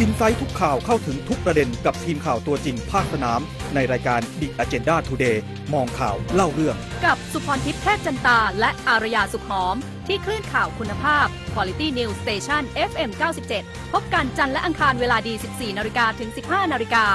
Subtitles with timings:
[0.00, 3.40] อินไซต์ทุกข่าวเข้าถึงทุกประเด็นกับทีมข่าวตัวจริงภาคสนาม
[3.74, 5.36] ในรายการ The Agenda Today
[5.74, 9.76] มองข่าวเล่าเรื่อง กับสุพรทิพย์เทพจันตา และอารยาสุขหอม
[10.06, 13.10] ที่คลื่นข่าวคุณภาพ Quality News Station FM
[13.52, 17.06] 97 พบกันจันทร์และอังคารเวลาดี 14 นาฬิกาถึง 15 นาฬิกา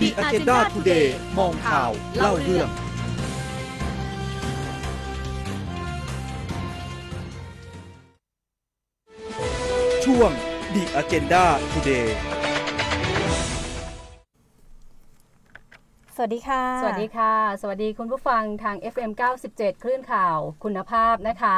[0.00, 1.06] The Agenda Today
[1.38, 2.68] มองข่าวเล่าเรื่อง
[10.04, 10.32] ช่วง
[10.74, 12.08] The Agenda Today
[16.14, 19.10] สวัสดีค่ะ สวัสดีค่ะ สวัสดีคุณผู้ฟังทาง FM
[19.46, 21.56] 97 คลื่นข่าวคุณภาพนะคะ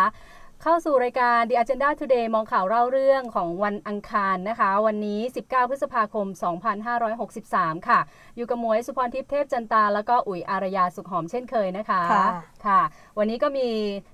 [0.62, 6.26] เข้าสู่รายการ The Agenda Today มองข่าวเล่าเรื่องของวันอังคารนะคะ วันนี้ 19 พฤษภาคม
[7.06, 8.00] 2563 ค่ะ
[8.36, 12.26] อยู่กับหมวยสุพรทิพย์เทพจันตา แล้วก็อุ๋ยอารยาสุขหอมเช่นเคยนะคะ ค่ะ
[12.66, 12.80] ค่ะ
[13.18, 13.68] วันนี้ก็มี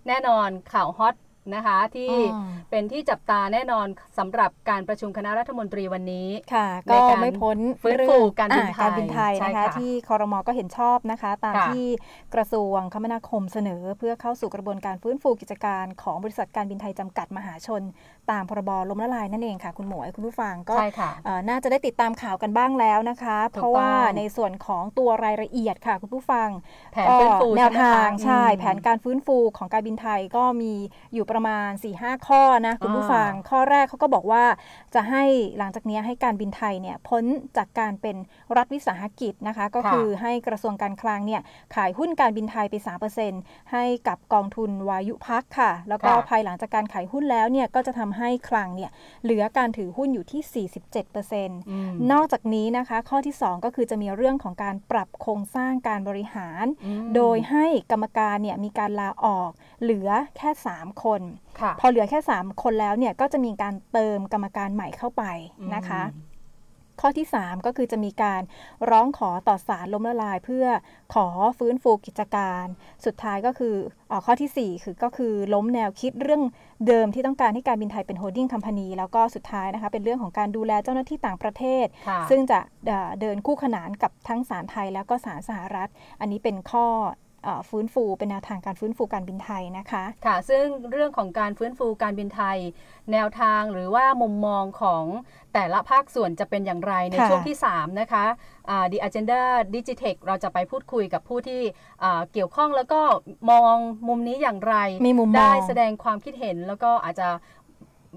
[0.09, 1.15] แน่นอนข่าวฮอต
[1.55, 3.87] นะคะที่อืมเป็นที่จับตาแน่นอน
[4.19, 11.87] สำหรับการประชุมคณะรัฐมนตรีวันนี้ค่ะในก็การไม่พ้นฟื้นฟูเรื่องการบินไทยอ่การบินไทยใช่นะคะค่ะที่คอรมอก็เห็นชอบนะคะ ตามค่ะที่
[12.35, 17.83] กระทรวงคมนาคมเสนอ เพื่อเข้าสู่กระบวนการฟื้นฟูกิจการของบริษัทการบินไทยจำกัดมหาชน
[18.31, 26.49] ตามพรบล้มละลายนั่นเองค่ะ คุณหมวยคุณผู้ฟังก็ใช่ค่ะเอ่อน่าจะได้ติดตามข่าวกันบ้างแล้วนะคะถูกต้องเพราะว่าในส่วนของตัวรายละเอียดค่ะ คุณผู้ฟัง
[26.93, 30.73] แผนฟื้นฟูก็แนวทางใช่ใช่ไหมคะแผนการฟื้นฟูของการบินไทยก็มี
[31.15, 34.45] อยู่ประมาณ4-5ข้อนะคุณผู้ฟังอ่าข้อแรกเขาก็บอกว่า
[34.95, 35.25] จะให้
[35.59, 37.25] หลังจากนี้ให้การบินไทยเนี่ยพ้น
[37.57, 38.17] จากการเป็น
[38.57, 41.43] รัฐวิสาหกิจนะคะ ก็ค่ะคือให้กระทรวงการคลังเนี่ย
[41.75, 42.75] ขายหุ้นการบินไทยไป
[43.25, 48.91] 3%ให้กับกองทุนวายุพักค่ะ แล้วก็ค่ะภายหลังจากการขายหุ้นแล้วเนี่ยก็จะทำให้คลังเนี่ย
[49.25, 59.51] เหลือการถือหุ้นอยู่ที่ 47%อืมนอกจากนี้นะคะข้อที่ 2 ก็คือจะมีเรื่องของการปรับโครงสร้างการบริหารอืมโดยให้กรรมการเนี่ยมีการลาออก
[59.83, 61.21] เหลือแค่ 3 คน
[61.61, 65.25] ค่ะพอเหลือแค่ 3 คนแล้วเนี่ยก็จะมีการเติมกรรมการใหม่เข้าไป
[65.75, 66.26] นะคะอืม
[67.01, 68.43] ข้อที่ 3 ก็คือจะมีการ
[68.91, 70.67] ร้องขอต่อศาลล้มละลาย เพื่อ
[71.15, 71.27] ขอ
[71.59, 72.67] ฟื้นฟูกิจการ
[73.05, 73.75] สุดท้ายก็คือ
[74.09, 76.43] เออข้อทีสี่ 4 คือก็คือล้มแนวคิดเรื่อง
[76.87, 85.89] เดิมที่ต้องการให้การบินไทยเป็น holding company แล้วก็สุดท้ายนะคะเป็นเรื่องของการดูแลเจ้าหน้าที่ต่างประเทศค่ะซึ่งจะเอ่อเดินคู่ขนานกับทั้งศาลไทยแล้วก็ศาลสหรัฐ
[86.21, 87.26] อันนี้เป็นข้อเออ
[87.71, 92.59] ฟื้นฟูเป็นแนวทางการฟื้นฟูการบินไทยนะคะค่ะ ซึ่งเรื่องของการฟื้นฟูการบินไทย
[93.13, 95.05] แนวทางหรือว่ามุมมองของ
[95.55, 98.25] แต่ละภาคส่วนจะเป็นอย่างไรในค่ะช่วงที่ 3 นะคะ
[98.71, 99.41] อ่า The Agenda
[99.75, 101.61] Digitech เราจะไปพูดคุยกับผู้ที่
[102.03, 103.01] อ่าเกี่ยวข้องแล้วก็
[103.51, 103.77] มอง
[104.09, 104.75] มุมนี้อย่างไร
[105.07, 107.29] มีมุมมองได้แสดงความคิดเห็นแล้วก็อาจจะ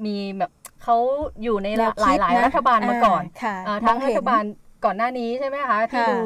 [0.05, 0.51] มีแบบ
[0.83, 0.97] เขา
[1.43, 4.43] อยู่ในแนวหคิลาดยนะๆรัฐบาลมาก่อนค่ะอ่ามอทั้งงรัเห็นฐบาล
[4.85, 6.19] ก่อนหน้านี้ใช่ไหมคะ ที่ค่ะดู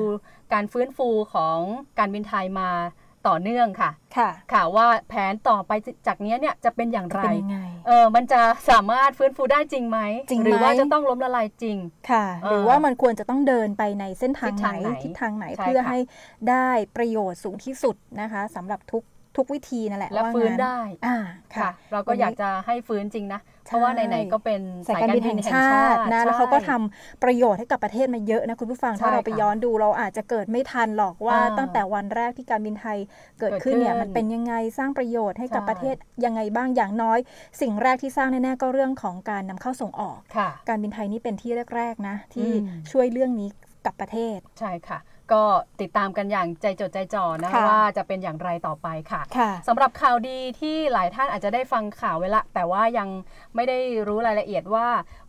[0.54, 1.58] การฟื้นฟูของ
[2.00, 2.70] การบินไทยมา
[3.28, 5.72] ต่อเนื่องค่ะ ค่ะ ค่ะว่าแผนต่อไป
[6.08, 10.00] จากเนี้ยเนี่ยจะเป็นอย่างไรเป็นยังไงเออมันจะสามารถฟื้นฟูได้จริงไหม
[10.30, 11.78] จริงไหมหรือว่าจะต้องล้มละลายจริง
[12.12, 14.70] ค่ะเออหรือว่ามันควรจะต้องเดินไปในเส้นทางไหน
[15.03, 16.00] ทิทิศศทาทางงไหไหนนใช่เพื่อค่ะให้
[16.50, 19.03] ได้ประโยชน์สูงที่สุดนะคะสำหรับทุก
[19.38, 21.18] ทุกวิธีนั่นแหละและว่าฟื้นงั้ได้อ่า
[21.56, 32.98] ค่ะค่ะ เราก็อยากจะให้ฟื้นจริงนะ เพราะว่าไหนๆก็เป็นสายการบินแห่งชาตินะแล้วเขาก็ทำประโยชน์ให้กับประเทศมาเยอะนะคุณผู้ฟังใช่ถ้าเราไปค่ะย้อนดูเราอาจจะเกิดไม่ทันหรอกว่าอ่าตั้งแต่วันแรกที่การบินไทย
[33.40, 35.96] เกิดเกิดขึ้นเนี่ยขึ้นมันเป็นยังไงสร้างประโยชน์ให้กับใช่ประเทศ
[36.26, 37.20] ยังไงบ้างอย่างน้อย
[37.62, 43.50] สิ่งแรกที่สร้างแน่ๆก็เรื่องของการนำเข้าส่งออกค่ะการบินไทยนี่เป็นที่แรกๆนะที่อืมช่วยเรื่องนี้
[43.86, 45.00] กับประเทศใช่ค่ะ
[45.31, 45.44] ก็
[45.81, 53.09] ติดตามกันอย่างใจจดใจจ่อนะค่ะว่าจะเป็นอย่างไรต่อไปค่ะค่ะสำหรับข่าวดีที่หลายท่านอาจจะได้ฟังข่าวไว้ละ แต่ว่ายัง
[53.56, 54.88] ไม่ได้รู้รายละเอียดว่า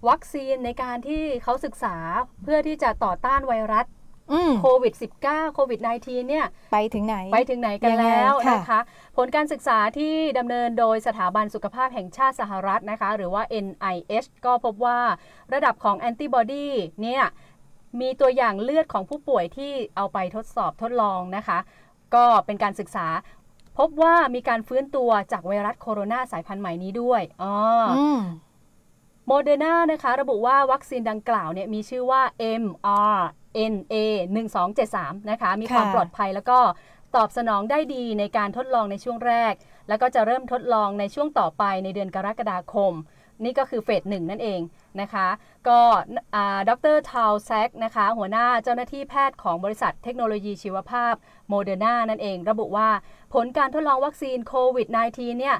[0.09, 1.97] วัคซีนในการที่เขาศึกษา
[2.43, 3.87] เพื่อที่จะต่อต้านไวรัส
[4.33, 4.95] อืมโควิด
[5.25, 8.81] -19 โควิด -19 เนี่ย ไปถึงไหน ไปถึงไหนกันยังไงแล้วค่ะ นะคะ
[9.17, 14.99] ผลการศึกษาที่ดำเนินโดยสถาบันสุขภาพแห่งชาติสหรัฐนะคะ หรือว่า NIH ก็พบว่า
[15.55, 16.69] ระดับของแอนติบอดี
[17.03, 17.23] เนี่ย
[18.01, 21.59] มีตัวอย่างเลือดของผู้ป่วยที่เอาไปทดสอบทดลองนะคะ
[22.15, 23.07] ก็เป็นการศึกษา
[23.79, 27.55] พบว่ามีการฟื้นตัวจากไวรัสโคโรนาสายพันธุ์ใหม่นี้ด้วยอ๋อ
[27.91, 28.21] ออืม
[29.27, 32.23] โมเดอร์นานะคะ ระบุว่าวัคซีนดังกล่าวเนี่ยมีชื่อว่า
[32.63, 33.95] mRNA
[34.63, 36.59] 1273นะคะ มีความค่ะปลอดภัยแล้วก็
[37.17, 39.53] ตอบสนองได้ดีในการทดลองในช่วงแรก
[39.89, 42.93] แล้วก็จะเริ่มทดลองในช่วงต่อไปในเดือนกรกฎาคม
[43.43, 44.61] นี่ก็คือ phase หนึ่งนั่นเอง
[45.01, 45.29] นะคะ
[45.69, 45.81] ก็
[46.69, 51.15] ดร.ทาลแซกส์นะคะ หัวหน้าเจ้าหน้าที่แพทย์ของบริษัทเทคโนโลยีชีวภาพ
[51.49, 52.89] โมเดอร์นานั่นเอง ระบุว่า
[53.35, 55.57] ผลการทดลองวัคซีนโควิด -19 เนี่ย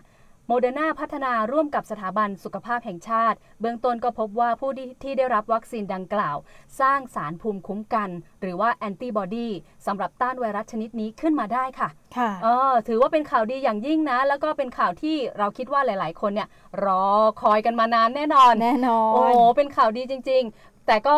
[0.49, 6.37] โมเดอร์นาพัฒนาร่วมกับสถาบันสุขภาพแห่งชาติ เบื้องต้นก็พบว่าผู้ที่ที่ได้รับวัคซีนดังกล่าว
[6.81, 8.11] สร้างสารภูมิคุ้มกัน
[8.41, 9.49] หรือว่าแอนติบอดี
[9.87, 16.49] สำหรับต้านไวรัสชนิดนี้ขึ้นมาได้ค่ะค่ะเออถือว่าเป็นข่าวดีอย่างยิ่งนะ แล้วก็เป็นข่าวที่เราคิดว่าหลาย ๆ คนเนี่ย
[16.85, 17.05] รอ
[17.43, 20.45] คอยกันมานานแน่นอนแน่นอนโอ้โหเป็นข่าวดีจริง
[20.89, 21.17] แต่ก็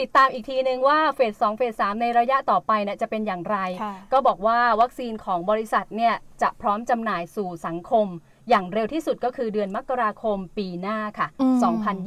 [0.00, 8.06] ติดตามอีกทีนึงว่าเฟส2เฟส3ในระยะต่อไปเนี่ยจะเป็นอย่างไรค่ะก็บอกว่าวัคซีนของบริษัทเนี่ยจะพร้อมจำหน่ายสู่สังคม
[8.50, 11.56] อย่างเร็วที่สุดก็คือเดือนมกราคมปีหน้าค่ะอืม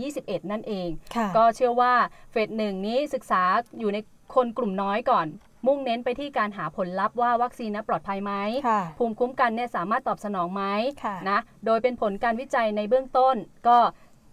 [0.01, 1.94] 2021 นั่นเองค่ะก็เชื่อว่า
[2.31, 3.42] เฟสหนึ่งนี้ศึกษา
[3.80, 3.98] อยู่ใน
[4.36, 5.28] คนกลุ่มน้อยก่อน
[5.68, 8.34] มุ่งเน้นไปที่การหาผลลัพธ์ว่าวัคซีนนะปลอดภัยไหม
[8.68, 10.63] ค่ะภูมิคุ้มกันเนี่ยสามารถตอบสนองไหม
[11.04, 13.36] ค่ะนะ โดยเป็นผลการวิจัยในเบื้องต้น
[13.68, 13.78] ก็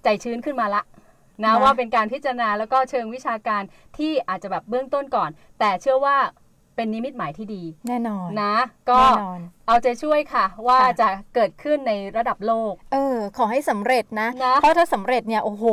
[0.04, 0.82] ใจชื้นขึ้นมาละ
[1.44, 3.62] นะนะว่าเป็นการพิจารณาแล้วก็เชิงวิชาการ
[3.98, 6.16] ที่อาจจะแบบเบื้องต้นก่อน แต่เชื่อว่า
[6.80, 8.56] เป็นนิมิตหมายที่ดีแน่นอนนะ
[8.90, 15.64] ก็แน่นอน เอาใจช่วยค่ะ ว่าค่ะ จะเกิดขึ้นในระดับโลก เออ ขอให้สำเร็จนะ นะเพราะถ้าสำเร็จเนี่ยโอ้โห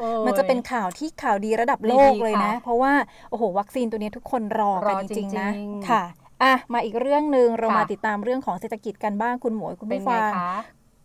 [0.00, 2.92] โอ้ยมันจะเป็นข่าวที่ข่าวดีระดับโลกดีๆเลยนะ ค่ะเพราะว่า
[3.30, 6.02] โอ้โห วัคซีนตัวนี้ทุกคนรอกันรอจริงๆนะจริงๆค่ะ
[6.42, 10.52] อะมาอีกเรื่องหนึ่งเราค่ะ มาติดตามเรื่องของเศรษฐกิจกันบ้างคุณหมวยคุณเป็นผู้ไงฟัง คะ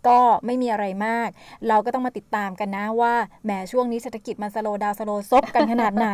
[0.08, 1.30] ก็ไม่มีอะไรมาก
[1.68, 3.14] เราก็ต้องมาติดตามกันนะว่า
[3.44, 6.10] แหมช่วงนี้เศรษฐกิจมันสโลว์ดาวน์สโลว์ซบกันขนาดไหน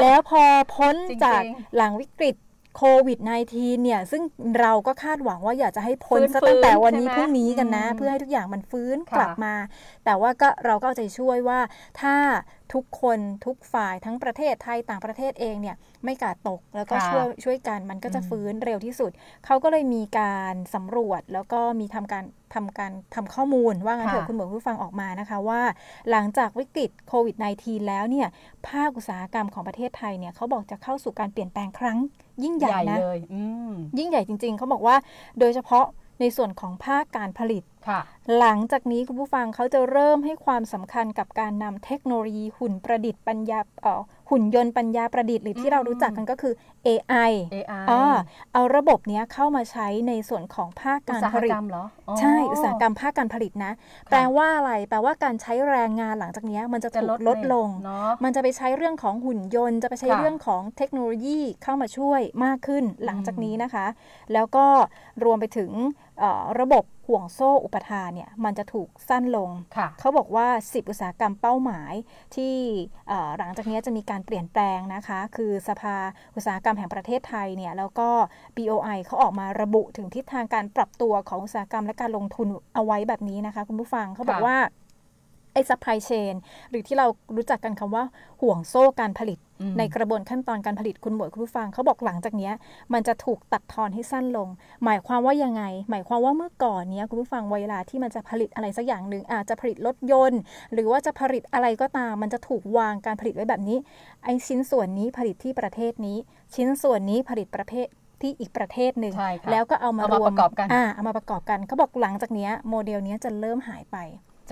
[0.00, 0.42] แล้วพอ
[0.74, 1.42] พ้นจริงๆจาก
[1.76, 2.36] หลังวิกฤต
[2.76, 3.18] โควิด
[3.52, 4.22] -19 เนี่ยซึ่ง
[4.60, 9.54] เราก็คาดหวังว่าอยากจะให้พ้นฟื้นซะตั้งแต่วันนี้ใช่ไหมพรุ่งนี้กันนะอืมเพื่อให้ทุกอย่างมันฟื้นค่ะกลับมา
[10.04, 11.60] แต่ว่าก็เราก็เอาใจช่วยว่า
[12.00, 12.14] ถ้า
[12.74, 19.10] ทุกคนทุกฝ่ายทั้งประเทศไทยต่างประเทศเองเนี่ยไม่กาดตกแล้วก็ค่ะช่วยช่วยกันมันก็จะอืมฟื้นเร็วที่สุด
[19.46, 25.62] เขาก็เลยมีการสำรวจแล้วก็มีทำการทำการทำข้อมูลว่างั้นเถอะค่ะคุณหมอผู้ฟังออกมานะคะว่า
[26.10, 28.28] หลังจากวิกฤตโควิด -19 แล้วเนี่ย
[28.68, 31.98] ภาคอุตสาหกรรมของประเทศไทยเนี่ยเขาบอกจะเข้าสู่การเปลี่ยนแปลงครั้ง
[32.44, 34.96] ยิ่งใหญ่นะเลยอืมยิ่งใหญ่จริง ๆ เขาบอกว่า
[35.38, 35.84] โดยเฉพาะ
[36.20, 37.71] ในส่วนของภาคการผลิตค่ะ
[38.38, 44.00] หลังจากนี้คุณผู้ฟังเขาจะเริ่มให้ความสำคัญกับการนำเทคโนโลยีหุ่นประดิษฐ์ปัญญาเอ่อ
[44.30, 46.54] หุ่นยนต์ปัญญาประดิษฐ์หรือที่เรารู้จักกันก็คือ
[46.86, 48.02] AI AI อ่า
[48.52, 51.84] เอาระบบเนี้ยเข้ามาใช้ในส่วนของภาคอุกาตรสาผหลิกตรรมเหรอ
[52.20, 53.72] ใช่อุตสาหกรรมภาคการผลิตนะ
[54.10, 63.86] แปลว่าอะไรแปลว่าการใช้แรงงานหลังจากเนี้ยมันจะจะถูลกดลดลงเนาะมันจะไปใช้เรื่องของหุ่นยนต์ จะไปใช้ค่ะเรื่องของเทคโนโลยีเข้ามาช่วยมากขึ้นหลังจากอืมนี้นะคะ
[64.32, 64.66] แล้วก็
[65.24, 65.70] รวมไปถึง
[66.11, 66.11] เอ่อ
[66.60, 71.92] ระบบห่วงโซ่อุปทานเนี่ยมันจะถูกสั้นลงค่ะเขาบอกว่า 10 อุตสาหกรรมเป้าหมาย
[72.34, 72.54] ที่
[73.08, 75.96] เอ่อหลังจากนี้จะมีการเปลี่ยนแปลงนะคะ คือสภา
[76.36, 78.08] อุตสาหกรรมแห่งประเทศไทยเนี่ยแล้วก็
[78.56, 84.58] BOI เขาออกมาระบุถึงทิศทางการปรับตัวของอุตสาหกรรมและการลงทุนเอาไว้แบบนี้นะคะ คุณผู้ฟังเขาบอกค่ะว่า
[85.54, 86.34] ไอ้ supply chain
[86.70, 87.06] หรือที่เรา
[87.36, 88.04] รู้จักกันคำว่า
[88.40, 92.52] ห่วงโซ่การผลิตอืม ในกระบวนขั้นตอนการผลิตคุณหมวยคุณผู้ฟังเขาบอกหลังจากเนี้ย
[92.92, 94.48] มันจะถูกตัดทอนให้สั้นลง
[94.84, 100.40] หมายความว่ายังไง หมายความว่าเมื่อก่อนเนี้ยคุณผู้ฟังเวลาที่มันจะผลิตอะไรสักอย่างหนึ่งอาจจะผลิตรถยนต์
[100.72, 103.78] หรือว่าจะผลิตอะไรก็ตาม มันจะถูกวางการผลิตไว้แบบนี้
[104.24, 106.16] ไอ้ชิ้นส่วนนี้ผลิตที่ประเทศนี้
[106.54, 107.86] ชิ้นส่วนนี้ผลิตประเภท
[108.20, 113.96] ที่อีกประเทศหนึ่งใช่ค่ะแล้วก็เอามาเอารมาวมประกอบกันอ่าเอามาประกอบกันเขาบอกหลังจากเนี้ยโมเดลเนี้ยจะเริ่มหายไป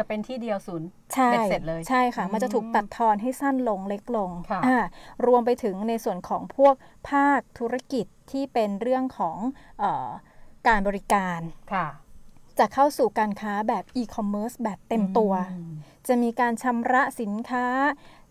[0.00, 4.79] จะเป็นที่เดียวศูนย์ใช่เบ็ดเสร็จเลยใช่ค่ะอืมมันจะถูกตัดทอนให้สั้นลงเล็กลงค่ะอ่า
[5.26, 6.75] รวมไปถึงในส่วนของพวก
[7.11, 9.38] ภาคธุรกิจที่เป็นเรื่องของ
[9.79, 10.08] เออ
[10.69, 11.41] การบริการ
[11.73, 11.87] ค่ะ
[12.58, 15.73] จะเข้าสู่การค้าแบบอีคอมเมิร์ซแบบเต็มตัวอืม
[16.08, 17.67] จะมีการชำระสินค้า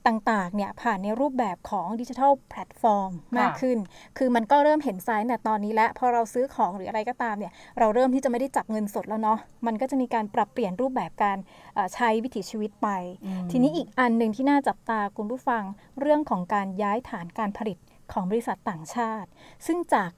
[0.10, 3.78] ต่างๆเนี่ยผ่านในรูปแบบของดิจิทัลแพลตฟอร์มมากขึ้น
[4.18, 11.38] คือมันก็เริ่มเห็น sign แต่ตอนนี้แล้วพอเราซื้อของหรืออะไรก็ตามเนี่ยเราเริ่มที่จะไม่ได้จับเงินสดแล้วเนาะมันก็จะมีการปรับเปลี่ยนรูปแบบการ
[11.74, 12.88] เอ่อใช้วิถีชีวิตไป
[13.26, 15.64] อืมทีนี้อีกอันหนึ่งที่น่าจับตาคุณผู้ฟัง
[16.00, 17.78] เรื่องของการย้ายฐานการผลิต
[18.12, 19.30] ของบริษัทต่างชาติ
[19.68, 20.10] ซึ่งจาก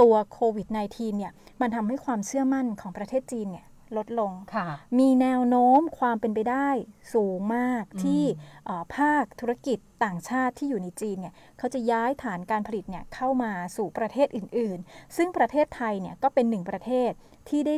[0.00, 6.68] ตัวโควิด -19 เนี่ยมันทำให้ความเชื่อมั่นของประเทศจีนเนี่ย ลดลงค่ะมีแนวโน้มความเป็นไปได้
[7.14, 8.22] สูงมากอืมที่
[8.64, 17.10] เอ่อภาคธุรกิจต่างชาติที่อยู่ในจีนเนี่ยเขาจะย้ายฐานการผลิตเนี่ยเข้ามาสู่ประเทศอื่น ๆ ซึ่งประเทศไทยเนี่ยก็เป็นหนึ่งประเทศ
[17.48, 17.74] ที่ได้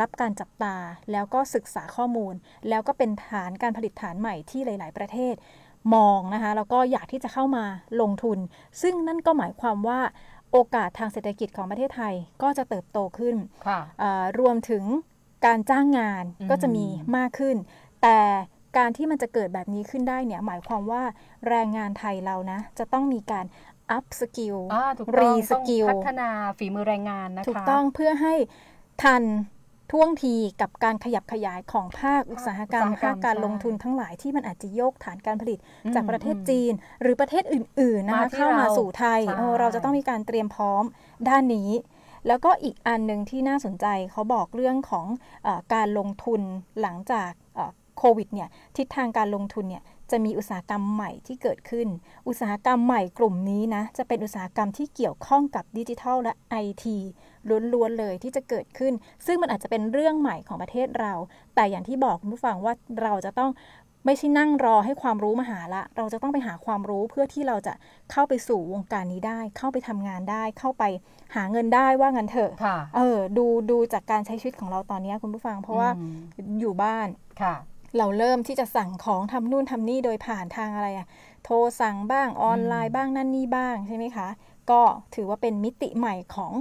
[0.00, 0.76] รับการจับตา
[1.12, 2.34] แล้วก็ศึกษาข้อมูล
[2.68, 5.34] แล้วก็เป็นฐานการผลิตฐานใหม่ที่หลาย ๆ ประเทศ
[5.94, 7.64] มองนะคะแล้วก็อยากที่จะเข้ามา
[8.00, 8.38] ลงทุน
[8.82, 10.00] ซึ่งนั่นก็หมายความว่า
[10.52, 14.84] โอกาสทางเศรษฐกิจของประเทศไทยก็จะเติบโตขึ้นค่ะเอ่อรวมถึง
[15.46, 17.56] การจ้างงานอืมก็จะมีมากขึ้น
[18.02, 18.18] แต่
[18.78, 21.02] การที่มันจะเกิดแบบนี้ขึ้นได้เนี่ยหมายความว่า
[21.48, 23.46] แรงงานไทยเรานะ จะต้องมีการ
[23.96, 26.28] up skill อ่าถูกต้องรีต้สองกิลพัฒนา
[26.58, 28.34] ฝีมือแรงงานนะคะถูกต้องเพื่อให้
[29.02, 29.24] ทัน
[29.92, 40.84] ท่วงทีกับการขยับขยายของภาคอุตสาหกรรมอุตสาหกรรภามคการใช่ลงทุนทั้งหลายที่มันอาจจะโยกฐานการผลิตอืมจากประเทศอืมจีน หรือประเทศอื่น ๆ นะมาคะที่เข้ามาเราสู่ไทยใช่เออเราจะต้องมีการเตรียมพร้อม
[41.28, 41.70] ด้านนี้
[42.26, 45.06] แล้วก็อีกอันหนึ่งที่น่าสนใจเขาบอกเรื่องของ
[45.46, 46.40] อการลงทุน
[46.80, 47.30] หลังจาก
[47.98, 51.88] โควิดเนี่ยทิศทางการลงทุนเนี่ยจะมีอุตสาหกรรมใหม่ที่เกิดขึ้น
[52.28, 56.96] อุตสาหกรรมใหม่กลุ่มนี้นะ จะเป็นอุตสาหกรรมที่เกี่ยวข้องกับดิจิทัลและไอที
[57.72, 58.92] ล้วนๆเลยที่จะเกิดขึ้น
[59.26, 61.14] ซึ่งมันอาจจะเป็นเรื่องใหม่ของประเทศเรา
[61.54, 63.50] แต่อย่างที่บอกคุณผู้ฟังว่าเราจะต้อง
[64.08, 67.74] ไม่ใช่นั่งรอให้ความรู้มาหาละ เราจะต้องไปหาความรู้เพื่อที่เราจะ
[68.12, 70.84] เข้าไปสู่วงการนี้ได้ เข้าไปทำงานได้ เข้าไป
[71.34, 76.18] หาเงินได้ว่างั้นเถอะค่ะเออ ดูดูจากการใช้ชีวิตของเราตอนนี้คุณผู้ฟัง เพราะว่าอืม
[76.60, 77.08] อยู่บ้าน
[77.42, 77.54] ค่ะ
[77.98, 81.06] เราเริ่มที่จะสั่งของทำนู่นทำนี่โดยผ่านทางอะไรอะ
[81.44, 84.28] โทรสั่งบ้างออนไลน์บ้างนั่นนี่บ้างใช่ไหมคะ
[84.70, 84.80] ก็
[85.14, 86.52] ถือว่าเป็นมิติใหม่ของ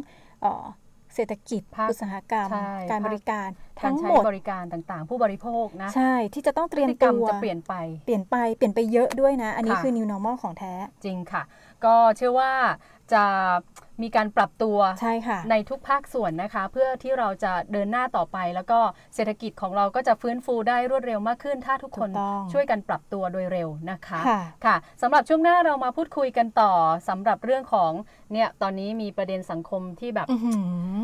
[1.17, 7.73] เออเศรษฐกิจภาคอุตสาหกรรม ใช่การภาคบริการกาทั้รงใช้หมดบริการต่างๆ ผู้บริโภคนะใช่ที่จะต้องเตรียมพฤติกรตัรมวจะเปลี่ยนไป
[8.05, 10.73] เปลี่ยนไปเปลี่ยนไปเยอะด้วยนะ อันนี้ค่ะคือ new normal ของแท้
[11.05, 11.43] จริงค่ะ
[11.85, 12.51] ก็เชื่อว่า
[13.13, 13.23] จะ
[14.03, 18.79] มีการปรับตัวใช่ค่ะ ในทุกภาคส่วนนะคะ เพื่อที่เราจะเดินหน้าต่อไป แล้วก็
[19.15, 26.73] เศรษฐกิจของเราก็จะฟื้นฟูได้รวดเร็วมากขึ้น ถ้าทุกคนถูกต้องช่วยกันปรับตัวโดยเร็วนะคะค่ะค่ะสำหรับช่วงหน้าเรามาพูดคุยกันต่อ
[27.09, 27.91] สำหรับเรื่องของ
[28.33, 30.53] เนี่ยตอนนี้มีประเด็นสังคมที่แบบอื้อหื
[30.95, 30.97] อ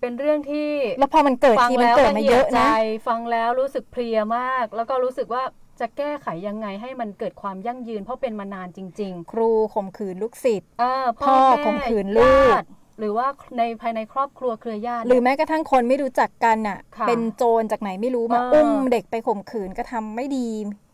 [0.00, 5.42] เป็นเรื่องที่แล้วพอมันเกิดฟังทีมันแล้วเกิดละมาเอีเยยดอะใจนะฟังแล้วรู้สึกเพลียมาก แล้วก็รู้สึกว่า
[5.80, 12.66] จะแก้ไขยังไงให้มันเกิดความยั่งยืน เพราะเป็นมานานจริงครูข่มขืนลูกศิษย์ๆอ่าพ่อแข่มขืนลูกญาติ
[12.98, 13.26] หรือว่า
[13.58, 20.48] ในภายในครอบครัวเครือญาติ หรือแม้กระทั่งคนไม่รู้จักกันน่ะค่ะเป็นโจรจากไหนไม่รู้มาเอออุ้มเด็กไปข่มขืนก็ทำไม่ดี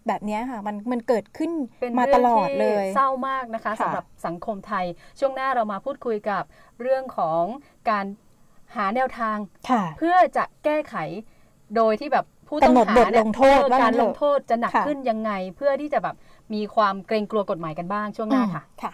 [0.08, 4.84] แบบเนี้ยค่ะมันมันเกิดขึ้นเป็นมาเรื่ตองลอดที่เลยเศร้ามากนะคะค่ะสำหรับสังคมไทย
[5.18, 6.42] ช่วงหน้าเรามาพูดคุยกับ
[6.80, 7.44] เรื่องของ
[7.90, 8.06] การ
[8.76, 9.36] หาแนวทาง
[9.70, 10.96] ค่ะเพื่อจะแก้ไข
[11.76, 16.16] โดยที่แบบ ผู้ต้องกำหนดหาบทเนี่ยลงโทษเออว่างั้การนเถลอะงโทษจะหนักค่ะขึ้นยังไง เพื่อที่จะแบบ
[16.54, 18.92] มีความเกรงกลัวกฎหมายกันบ้างช่วงหน้าค่ะค่ะ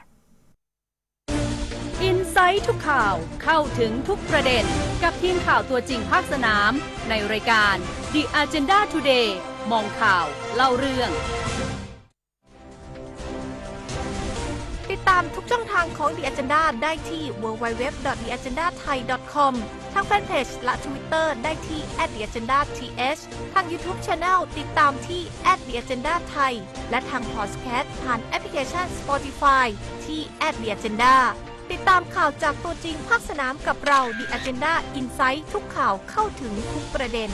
[2.02, 4.64] อินไซต์ทุกข่าวเข้าถึงทุกประเด็น
[5.02, 6.72] กับทีมข่าวตัวจริงภาคสนาม
[7.08, 7.74] ในรายการ
[8.12, 9.28] The Agenda Today
[9.72, 10.24] มองข่าว
[10.56, 11.10] เล่าเรื่อง
[15.08, 19.54] ตามทุกช่องทางของ The Agenda ได้ที่ www.theagendathai.com
[19.92, 22.68] ทางแฟนเพจและ Twitter ได้ที่ @theagendath
[23.52, 25.20] ทาง YouTube Channel ติดตามที่
[25.58, 26.52] @theagendathai
[26.90, 29.66] และทาง Podcast ผ่านแอปพลิเคชัน Spotify
[30.04, 30.20] ที่
[30.54, 31.14] @theagenda
[31.70, 37.30] ติดตามข่าวจากตัวจริงภาคสนามกับเรา The Agenda Insight ทุกข่าวเข้าถึงทุกประเด็น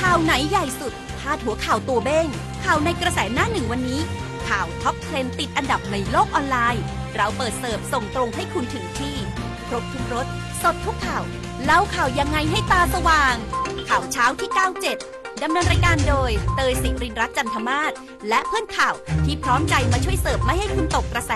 [0.00, 2.26] ข่าวไหนใหญ่สุด พาดหัวข่าวตัวเบ้ง
[2.64, 4.00] ข่าวในกระแสหน้าหนึ่งวันนี้
[4.48, 6.82] ข่าว top trend ติดอันดับในโลกออนไลน์
[7.16, 9.16] เราเปิดเสิร์ฟส่งตรงให้คุณถึงที่
[9.68, 10.26] ครบทุกรส
[10.62, 11.22] สดทุกข่าว
[11.64, 13.34] เล่าข่าวยังไงให้ตาสว่าง
[13.88, 17.92] ข่าวเช้าที่ 97 ดำเนินรายการโดย เตยสิรินรัตน์จันทมาศ
[18.28, 18.94] และเพื่อนข่าว
[19.24, 21.32] ที่พร้อมใจมาช่วยเสิร์ฟไม่ให้คุณตกกระแส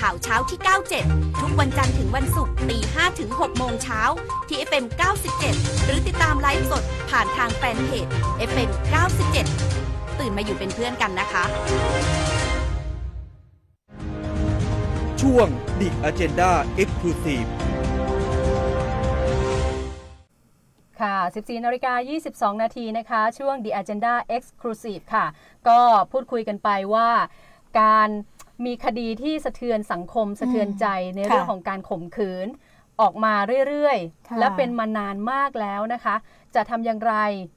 [0.00, 0.58] ข่าวเช้าที่
[1.00, 4.00] 97 ทุกวันจันทร์ถึงวันศุกร์ตี5ถึง6โมงเช้า
[4.48, 4.84] ที่ FM
[5.36, 8.06] 97 หรือติดตามไลฟ์สดผ่านทางแฟนเพจ
[8.50, 8.70] FM
[9.44, 11.44] 97 ตื่นมาอยู่เป็นเพื่อนกันนะคะ
[15.20, 15.48] ช่วง
[15.80, 16.50] The Agenda
[16.82, 25.26] Exclusive ค่ะ 14นาฬิกา22 นาทีนะคะ ช่วง The Agenda Exclusive ค่ะ
[25.68, 25.80] ก็
[26.12, 27.10] พูดคุยกันไปว่า
[27.80, 28.08] การ
[28.64, 32.48] มีคดีที่สะเทือนสังคมสะเทือนใจในค่ะเรื่องของการข่มขืน
[33.00, 33.34] ออกมา
[33.68, 36.16] เรื่อยค่ะๆและเป็นมานานมากแล้วนะคะ
[36.54, 37.14] จะทำอย่างไร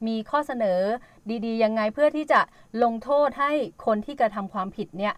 [0.07, 0.79] มีข้อเสนอ
[1.45, 2.41] ดีๆ ยังไงเพื่อที่จะ
[2.83, 3.51] ลงโทษให้
[3.85, 5.13] คนที่กระทำความผิดเนี่ย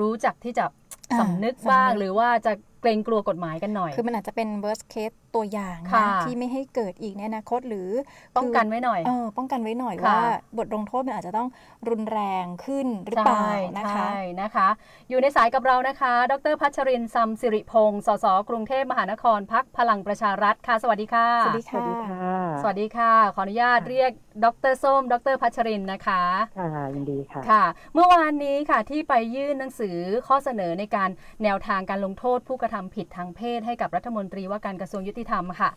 [0.00, 0.64] รู้จักที่จะ
[1.12, 7.88] อ่าสำนึกบ้างสำนึกหรือว่าจะเกรงกลัวกฎหมายกันหน่อย คือมันอาจจะเป็น worst case ตัวอย่างค่ะนะที่ไม่ให้เกิดอีกในอนาคตหรือ
[8.36, 10.20] ป้องกันไว้หน่อย เออป้องกันไว้หน่อยค่ะ ว่า
[10.58, 11.48] บทลงโทษมันอาจจะต้อง
[11.88, 13.42] รุนแรงขึ้นหรือเปล่า
[13.78, 14.68] นะคะ ใช่นะคะ
[15.10, 22.32] อยู่ในสายกับเรานะคะ ดรพัชรินทร์ซัมสิริพงศ์สสกรุงเทพมหานครพักพลังประชารัฐค่ะ สวัสดีค่ะ สวัสดีสวัสดีค่ะ
[22.62, 24.10] สวัสดีค่ะ ขออนุญาตเรียก
[24.44, 26.22] ดรส้ม ดรพัชรินทร์นะคะ
[26.58, 29.96] ค่ะยินดีค่ะ ค่ะ เมื่อวานนี้ค่ะที่ไปยื่นหนังสือ
[30.26, 31.10] ข้อเสนอในการ
[31.42, 35.70] แนวทางการลงโทษผู้กระทำผิดทางเพศให้กับรัฐมนตรีว่าการกระทรวงยุติธรรมค่ะ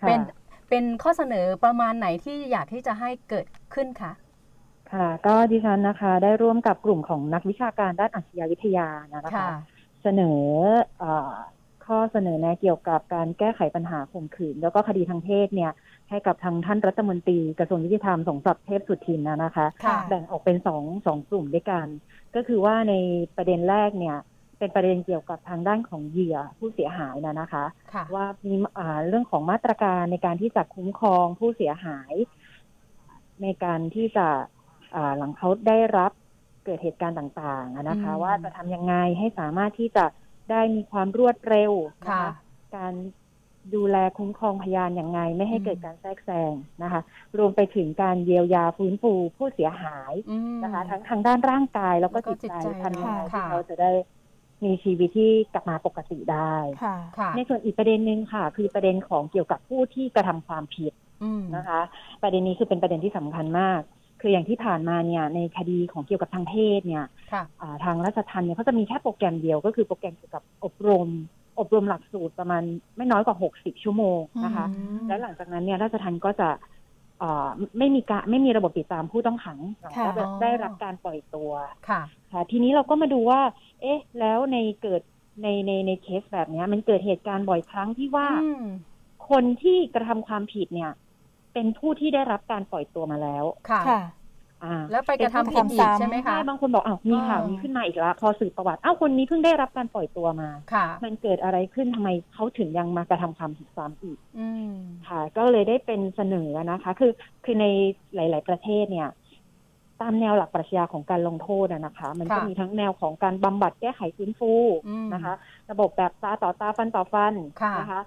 [0.00, 0.20] ค่ะ เป็น
[0.68, 4.12] เป็นข้อเสนอประมาณไหนที่อยากที่จะให้เกิดขึ้นคะ
[4.92, 9.48] ค่ะ ก็ดิฉันนะคะได้ร่วมกับกลุ่มของนักวิชาการด้านอาชญาวิทยานะคะค่ะ
[10.02, 10.40] เสนอ
[10.98, 11.30] เออ
[11.86, 15.72] ข้อเสนอแนะเกี่ยวกับการแก้ไขปัญหาข่มขืน แล้วก็คดีทางเพศเนี่ย
[16.10, 21.86] ให้กับทางท่านรัฐมนตรีกระทรวงยุติธรรมสงศักดิ์เทพสุทินนะนะคะค่ะแบ่งออกเป็นสองสองกลุ่มด้วยกัน
[22.34, 22.94] ก็คือว่าใน
[23.36, 24.16] ประเด็นแรกเนี่ย
[24.62, 32.14] เป็นประเด็นเกี่ยวกับทางด้านของเหยื่อผู้เสียหายนะนะคะค่ะว่ามีอ่าเรื่องของมาตรการในการที่จะคุ้มครองผู้เสียหาย
[33.42, 34.28] ในการที่จะ
[34.94, 36.12] อ่าหลังเขาได้รับ
[36.64, 40.04] เกิดเหตุการณ์ต่างๆอะนะคะอืมว่าจะทำยังไงให้สามารถที่จะ
[40.50, 41.72] ได้มีความรวดเร็ว
[42.06, 42.30] นะค่ะคะ
[42.76, 42.92] การ
[43.74, 46.52] ดูแลคุ้มครองพยานอย่างไง ไม่ให้อืมเกิดการแทรกแซง
[46.82, 47.00] นะคะ
[47.38, 53.90] รวมไปถึงการเยียวยาฟื้นฟูผู้เสียหายอืมนะคะ ทั้งทางด้านร่างกายแล้วก็แล้วก็จิตใจจิตใจทำยังไงค่ะที่เขาจะได้
[54.64, 60.92] มีชีวิตที่กลับมาปกติได้ค่ะค่ะในส่วนอีกประเด็นหนึ่งค่ะ คือประเด็นของเกี่ยวกับผู้ที่กระทำความผิด
[61.22, 61.80] อืมนะคะ
[62.22, 63.80] ประเด็นนี้คือเป็นประเด็นที่สำคัญมาก
[64.20, 71.08] คืออย่างที่ผ่านมาเนี่ย ในคดีของเกี่ยวกับทางเพศเนี่ยค่ะอ่าทางราชทัณฑ์เนี่ยเขาจะมีแค่โปรแกรมเดียวก็คือโปรแกรมเกี่ยวกับอบรม
[71.60, 72.62] อบรมหลักสูตรประมาณ
[72.96, 76.71] ไม่น้อยกว่า 60 ชั่วโมงนะคะอืมแล้วหลังจากนั้นเนี่ยราชทัณฑ์ก็จะอ่า
[77.78, 81.50] ไม่มีการไม่มีระบบติดตามผู้ต้องขังหลังจากค่ะได้รับการปล่อยตัว
[81.88, 82.02] ค่ะ
[82.32, 83.40] ค่ะ ทีนี้เราก็มาดูว่า
[83.82, 85.02] เอ๊ะ แล้วในเกิด
[85.42, 88.64] ในในในเคสแบบเนี้ยมันเกิดเหตุการณ์บ่อยครั้งที่ว่าอืม
[89.30, 90.92] คนที่กระทำความผิดเนี่ย
[91.54, 94.00] เป็นผู้ที่ได้รับการปล่อยตัวมาแล้วค่ะค่ะ
[94.64, 104.74] อ่าแล้วไปกระทำผิดอีกใช่ไหมคะใช่บางคนบอกอ้าวมีข่าวอ่านี้นี้ขึ้นมาอีกแล้วพอสืบประวัติอ้าวคนนี้เพิ่งได้รับการปล่อยตัวมาค่ะ มันเกิดอะไรขึ้นทำไมเขาถึงยังมากระทำความผิดซ้ำอีกอืม
[105.08, 107.12] ค่ะ ก็เลยได้เป็นเสนอนะคะ คือ
[107.44, 107.66] คือใน
[108.14, 109.08] หลาย ๆ ประเทศเนี่ย
[110.00, 114.52] ตามแนวหลักปรัชญาของการลงโทษอะนะคะ มันก็ค่ะมีทั้งแนวของการบำบัดแก้ไขฟื้นฟู
[114.88, 115.34] อืมนะคะ
[115.70, 118.00] ระบบแบบตาต่อตาฟันต่อฟันค่ะนะคะ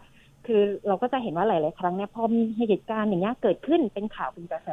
[0.46, 4.70] คือเราก็จะเห็นว่าหลาย ๆ ครั้งเนี่ยพอมีเหตุการณ์อย่างเงี้ยเกิดขึ้นเป็นข่าวเป็นกระแส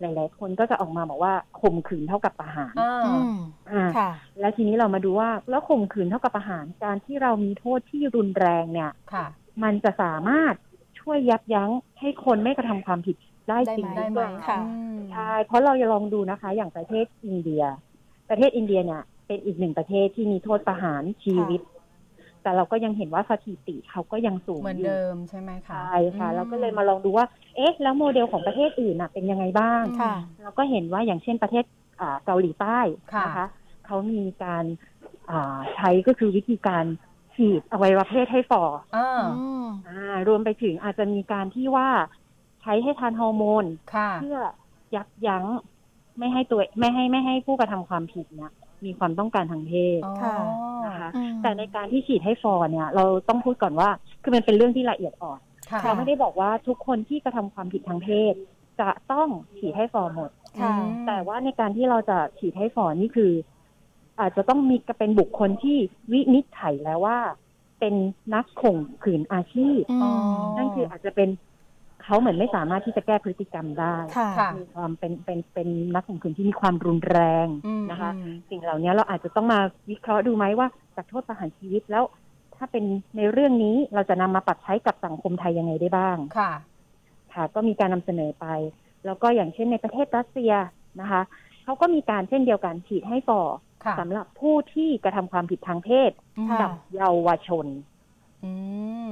[0.00, 3.38] หลายๆคนก็จะออกมาบอกว่าข่มขืนเท่ากับประหารอ่าอืม
[3.70, 9.26] อ่าค่ะแล้วทีนี้เรามาดูว่าแล้วข่มขืนเท่ากับประหารการที่เรามีโทษที่รุนแรงเนี่ยค่ะ
[9.62, 10.54] มันจะสามารถ
[11.00, 13.16] ช่วยยับยั้งให้คนไม่กระทำความผิด
[13.48, 17.62] ได้จริงได้หไหมรือเปล่าค่ะอืมใช่เพราะเราจะลองดูนะคะ อย่างประเทศอินเดีย
[18.30, 21.60] ประเทศอินเดียเนี่ยเป็นอีกหนึ่งประเทศที่มีโทษประหารชีวิต
[22.48, 27.26] แต่เราก็ยังเห็นว่าสถิติเขาก็ยังสูงเหมือนอยู่เดิมใช่ไหมคะใช่ค่ะอืเราก็เลยมาลองดูว่า
[27.56, 31.64] เอ๊ะ แล้วโมเดลของประเทศอื่นน่ะเป็นยังไงบ้างค่ะเราก็เห็นว่าอย่างเช่นประเทศ
[32.00, 32.78] อ่าเกาหลีใต้
[33.14, 33.46] ค่ะนะคะ
[33.86, 34.64] เขามีการ
[35.30, 36.84] อ่าใช้ก็คือวิธีการ
[37.34, 38.62] ฉีดอวัยวะเพศให้ฝ่อ
[38.96, 41.88] อ่าอืมอ่ารวมไปถึงอาจจะมีการที่ว่า
[42.62, 43.64] ใช้ให้ทานฮอร์โมน
[43.94, 44.38] ค่ะเพื่อ
[44.94, 45.46] ยับยั้ง
[46.18, 48.52] ไม่ให้ตัวไม่ให้ไม่ให้ผู้กระทำความผิดเนี่ย
[48.84, 50.34] มีความต้องการทางเพศอ๋อค่ะ
[50.84, 53.88] นะคะอืมแต่ในการที่ฉีดให้ฟอร์เนี่ย เราต้องพูดก่อนว่า
[54.22, 58.34] คือมันเป็นเรื่องที่ละเอียดอ่อนค่ะเราไม่ได้บอกว่าทุกคนที่กระทำความผิดทางเพศ
[58.80, 63.32] จะต้องฉีดให้ฟอร์หมดค่ะอืมแต่ว่าในการที่เราจะฉีดให้ฟอร์นี่คือ
[64.20, 65.76] อาจจะต้องมีเป็นบุคคลที่
[66.12, 67.18] วินิจฉัยแล้วว่า
[67.80, 67.94] เป็น
[68.34, 70.12] นักข่มขืนอาชีพอืมอ๋อ
[70.56, 71.28] นั่นคืออาจจะเป็น
[72.02, 82.04] เขาเหมือนไม่สามารถที่จะแก้พฤติกรรมได้ค่ะค่ะ มีความเป็นเป็นเป็นนักข่มขืนที่มีความรุนแรงอืมนะคะ อืม สิ่งเหล่านี้เราอาจจะต้องมาวิเคราะห์ดูไหมว่าจากโทษประหารชีวิตแล้ว
[82.56, 82.84] ถ้าเป็น
[83.16, 86.52] ในเรื่องนี้เราจะนำมาปรับใช้กับสังคมไทยยังไงได้บ้าง ค่ะ
[87.34, 88.46] ค่ะก็มีการนำเสนอไป
[89.04, 90.52] แล้วก็อย่างเช่นในประเทศรัสเซีย
[91.00, 91.22] นะคะ
[91.64, 93.42] เขาก็มีการเช่นเดียวกันฉีดให้ฝ่อ
[93.84, 96.10] ค่ะสำหรับผู้ที่กระทำความผิดทางเพศ
[96.50, 97.66] ค่ะ กับเยาวชน
[98.44, 98.52] อื
[99.06, 99.08] ม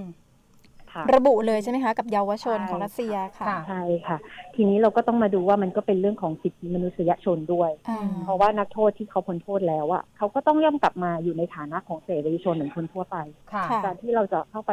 [0.96, 4.18] ค่ะระบุเลยใช่ไหมคะ กับเยาวชนใช่ของรัสเซียค่ะค่ะ ใช่ค่ะ
[4.54, 13.16] ทีนี้เราก็ต้องมาดูว่ามันก็เป็นเรื่องของสิทธิมนุษยชนด้วย อ่า เพราะว่านักโทษที่เขาพ้นโทษแล้วอะเขาก็ต้องย่อมกลับมาอยู่ในฐานะของเสรีชนเหมือนคนทั่วไป
[13.52, 14.72] ค่ะ ค่ะ การที่เราจะเข้าไป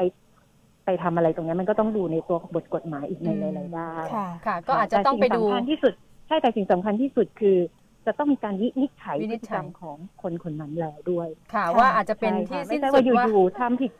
[0.86, 5.94] ไปทำอะไรตรงนี้มันก็ต้องดูในตัวบทกฎหมายอีกในอืม หลายๆด้านค่ะ ค่ะ ก็อาจจะต้องไปดูแต่สิ่สำคัญที่สุด
[6.28, 7.58] ใช่แต่สิ่งสำคัญที่สุดคือ
[8.06, 13.92] จะต้องมีการวินิจฉัยวิพนิฤจติฉักรยรมของคนคนนั้นแล้วด้วยค่ะค่ะว่าอาจจะเป็นใช่ที่ค่ะสิ้ไม่นใช่สุดว่าว่าอยู่ๆทำผิด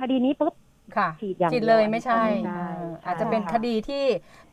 [0.00, 0.54] คดีนี้ปุ๊บ
[0.96, 4.04] ค่ะฉีดอย่างฉีดเลยเดียวไม่ใช่ไม่ได้เออใช่อาจจะเป็นค่ะคดีที่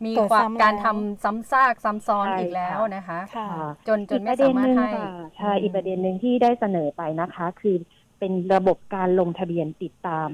[0.06, 7.76] มีเกิดความซ้ำการแล้วทำซ้ำซากซ้ำซ้อนใช่อีกแล้วค่ะนะคะ ค่ะ ค่ะจนจนอีไม่กประเด็สานมารถหนึ่งให้ค่ะใช่อีกประเด็นหนึ่งที่ได้เสนอไปนะคะ คือ
[8.19, 10.30] เป็นระบบการลงทะเบียนติดตาม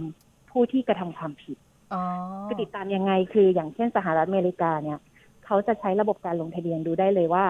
[0.50, 1.58] ผู้ที่กระทำความผิด
[1.94, 2.02] อ๋อ
[2.46, 5.00] คือติดตามยังไงคืออย่างเช่นสหรัฐอเมริกาเนี่ย
[5.46, 7.46] เขาจะใช้ระบบการลงทะเบียนดูได้เลยว่า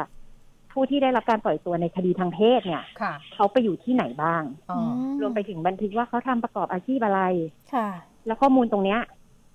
[0.71, 4.79] ผู้ที่ได้รับการปล่อยตัวในคดีทางเพศเนี่ยค่ะเขาไปอยู่ที่ไหนบ้าง อ๋ออ
[5.21, 7.21] รวมไปถึงบันทึกว่าเขาทำประกอบอาชีพอะไร
[7.73, 7.87] ค่ะ
[8.25, 8.99] แล้วข้อมูลตรงเนี้ย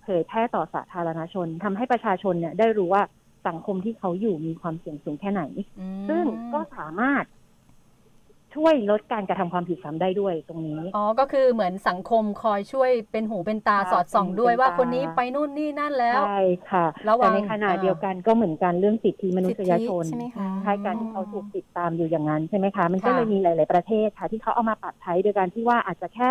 [0.02, 3.02] เผยแพร่ต่อสาธารณชนทำให้ประชาชนเนี่ยได้รู้ว่า
[3.48, 5.42] สังคมที่เขาอยู่มีความเสี่ยงสูงแค่ไหน
[5.80, 7.24] อืมซึ่งก็สามารถ
[8.54, 26.30] ช่วยลดการกระทำความผิดซ้ำได้ด้วยตรงนี้ อ๋อ ก็คือเหมือนสังคมคอยช่วยเป็นหูเป็นตาค่ะสอดส่องด้วยเป็นหูว่าเป็นตาคนนี้ไปนู่นนี่นั่นแล้ว ใช่ค่ะระวัแต่งในขณะอ่าเดียวกันก็เหมือนกันเรื่องสิทธิมนุษยชนสิทธิใช่ไหมคะใช่การที่เขาถูกติดตามอยู่อย่างนั้นใช่ไหมคะ มันก็ค่ะเลยมีหลาย ๆประเทศค่ะ ที่เขาเอามาปรับใช้โดยการที่ว่าอาจจะแค่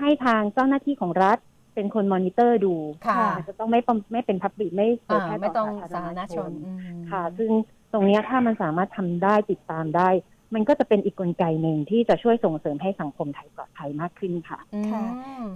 [0.00, 1.38] ให้ทางเจ้าหน้าที่ของรัฐ
[1.74, 2.74] เป็นคนมอนิเตอร์ดู
[3.06, 7.50] ค่ะอาจจะต้องไม่ปมไม่เป็นพับบิไม่เผยอ่าแพร่ไม่ต่ต้อองสาสาธาธารรณณชชนนอืมค่ะ ซึ่ง
[7.92, 10.08] ตรงเนี้ยถ้ามันสามารถทำได้ติดตามได้
[10.54, 15.04] มันก็จะเป็นอีกกลไกหนึ่งที่จะช่วยส่งเสริมให้สังคมไทยปลอดภัยมากขึ้นค่ะอืมค่ะ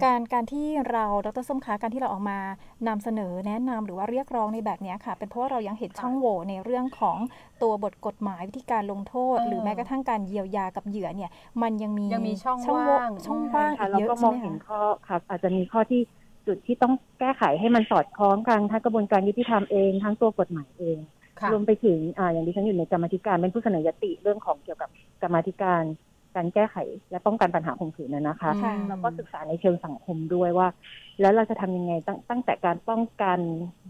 [0.03, 2.39] การการที่เราดรส้มคะการที่เราออกมา
[2.87, 7.17] นำเสนอแนะนำหรือว่าเรียกร้องในแบบเนี้ยค่ะ เป็นเพราะว่าเรายังเห็นช่องโหว่ในเรื่องของ
[7.61, 11.31] ตัวบทกฎหมายวิธีการลงโทษเออหรือแม้กระทั่งการเยียวยากับเหยื่อเนี่ย
[11.61, 16.01] มันยังมียังมีช่องโหว่างช่องว่างค่ะอีกแล้วเยอะก็มใช่องไหมเห็นคะข้อครับอาจจะมีข้อที่
[16.47, 21.18] จุดที่ต้องแก้ไขให้มันสอดคล้องกันทั้งกระบวนการยุติธรรมเองทั้งตัวกฎหมายเองค่ะ
[21.51, 24.89] รวมไปถึงอ่าอย่างที่ฉันอยู่ในกรรมาธิการเป็นผู้เสนอยติเรื่องของเกี่ยวกับ
[25.21, 25.83] กรรมาธิการ
[26.35, 26.77] การแก้ไข
[27.11, 30.67] และป้องกันปัญหาข่มขืนนะนะคะค่ะแล้วก็ศึกษาในเชิงสังคมด้วยว่า
[31.21, 33.39] แล้วเราจะทำยังไงตั้งตั้งแต่การป้องกัน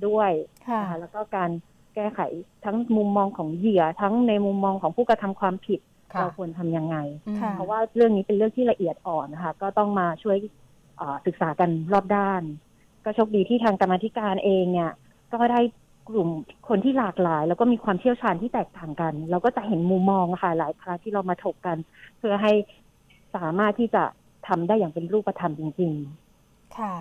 [0.08, 0.32] ด้วย
[0.68, 1.52] ค่ะนะคะแล้วก็การ
[1.96, 2.20] แก้ไข
[2.66, 5.80] ทั้งมุมมองของเหยื่อทั้งในมุมมองของผู้กระทำความผิด
[6.14, 10.38] ค่ะเราควรทำยังไงอืมค่ะเพราะว่าเรื่องนี้เป็นเรื่องที่ละเอียดอ่อนนะคะก็ต้องมาช่วย
[10.98, 12.44] เอ่อศึกษากันรอบด้าน
[13.06, 14.92] ก็โชคดีที่ทางกรรมาธิการเองเนี่ย
[15.34, 15.62] ก็ได้
[16.10, 16.30] กลุ่ม
[16.68, 21.78] คนที่หลากหลาย แล้วก็มีความเชี่ยวชาญที่แตกต่างกัน เราก็จะเห็นมุมมองอะค่ะหลายครั้งที่เรามาถกกัน
[22.18, 22.54] เพื่อให้
[23.36, 24.04] สามารถที่จะ
[24.48, 26.30] ทำได้อย่างเป็นรูปธรรมจริง ๆ
[26.78, 26.94] ค่ะ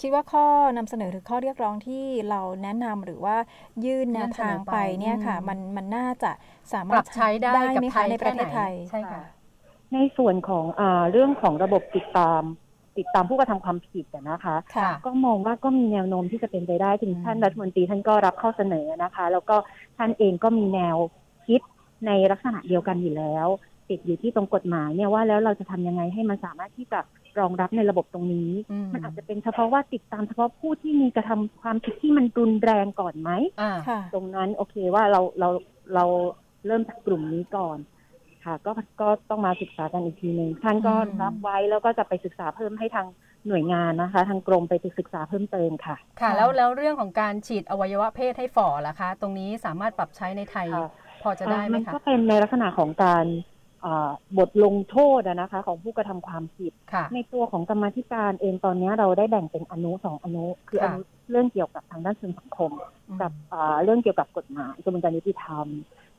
[0.00, 0.44] คิดว่าข้อ
[0.76, 3.36] นำเสนอหรือข้อเรียกร้องที่เราแนะนำหรือว่า
[3.84, 6.30] ยื่นแนวทางไปเนี่ยค่ะอืมมันมันน่าจะ
[6.72, 9.22] สาปมารรัถบใช้ได้กับไหมไทคะยในประเทศไทยใช่ค่ะ
[9.92, 12.42] ในส่วนของอาเรื่องของระบบติดตาม
[12.98, 19.56] ติดตามผู้กระทำความผิดอะนะคะค่ะก็มองว่าก็มีแนวโน้มที่จะเป็นไปได้ถึงอืมท่านรัฐมนตรีท่านก็รับข้อเสนอนะคะ แล้วก็
[19.98, 20.96] ท่านเองก็มีแนว
[21.46, 21.60] คิด
[22.06, 23.46] ในลักษณะเดียวกันอยู่แล้ว
[23.90, 27.00] ติดอยู่ที่ตรงกฎหมายเนี่ยว่าแล้วเราจะทำยังไงให้มันสามารถที่จะ
[27.38, 33.30] รองรับในระบบตรงนี้อืมมันอาจจะเป็นเฉพาะว่าติดตามเฉพาะผู้ที่มีกระทำความผิดที่มันรุนแรงก่อนไหม
[33.60, 35.48] อ่าค่ะตรงนั้นโอเคว่าเราเรา
[35.94, 36.04] เรา
[36.66, 37.78] เริ่มจากกลุ่มนี้ก่อน
[38.44, 43.06] ค่ะ ก็ก็ต้องมาศึกษากันอีกทีหนึ่งท่านก็อืมรับไว้แล้วก็จะไปศึกษาเพิ่มให้ทาง
[43.46, 50.88] หน่วยงานนะคะ ทางกรมไปศึกษาเพิ่มเติมค่ะ ค่ะ แล้วแล้วเรื่องของการฉีดอวัยวะเพศให้ฝ่อล่ะคะ ตรงนี้สามารถปรับใช้ในไทยค่ะ
[51.22, 53.26] พอจะได้ไหมมันคะก็เป็นในลักษณะของการ
[53.84, 62.70] อ่าบทลงโทษอะนะคะของผู้กระทำความผิดค่ะในตัวของกรรมาธิการเองตอนนี้เราได้แบ่งเป็นอนุสองอนุ คืออค่ะนุเรื่องเกี่ยวกับทางด้านเชิงสังคม
[63.08, 65.66] อืมกับอ่าเรื่องเกี่ยวกับกฎหมายกระบวนการยุติธรรม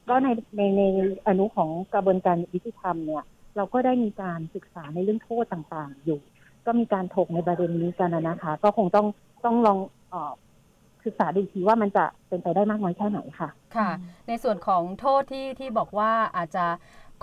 [0.10, 0.82] ก็ในในใน
[1.28, 3.24] อนุของกระบวนการยุติธรรมเนี่ย
[3.56, 6.20] เราก็ได้มีการศึกษาในเรื่องโทษต่างๆ อยู่
[6.66, 9.08] ก็มีการถกในประเด็นนี้กันนะนะคะ ก็คงต้อง
[9.46, 9.78] ต้องลอง
[10.10, 10.32] เออ
[11.06, 13.90] ศึกษาดูอีกทีว่ามันจะเป็นไปได้มากน้อยแค่ไหนค่ะค่ะ
[14.28, 16.66] ในส่วนของโทษที่ที่บอกว่าอาจจะ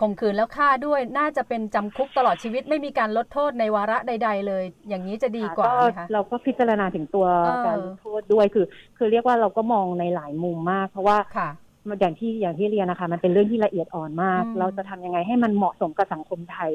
[0.01, 11.66] ข่มขืนแล้วฆ่าด้วยน่าจะเป็นจำคุกตลอดชีวิตไม่มีการลดโทษในวาระใด ๆ เลย อย่างนี้จะดีกว่าก็ไหมคะเราก็พิจารณาถึงตัวเออการลดโทษด้วยคือ คือเรียกว่าเราก็มองในหลายมุมมาก เพราะว่าค่ะมัน
[12.01, 16.73] อย่างที่อย่างที่เรียนนะคะ มันเป็นเรื่องที่ละเอียดอ่อนมาก อืม เราจะทำยังไงให้มันเหมาะสมกับสังคมไทย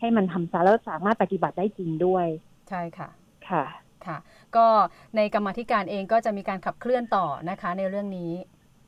[0.00, 2.26] ให้มันทำซะแล้วสามารถปฏิบัติได้จริงด้วย
[2.68, 3.08] ใช่ค่ะ
[3.48, 3.64] ค่ะ
[4.06, 4.16] ค่ะ
[4.56, 4.66] ก็
[5.16, 8.32] ในกรรมาธิการเองก็จะมีการขับเคลื่อนต่อนะคะในเรื่องนี้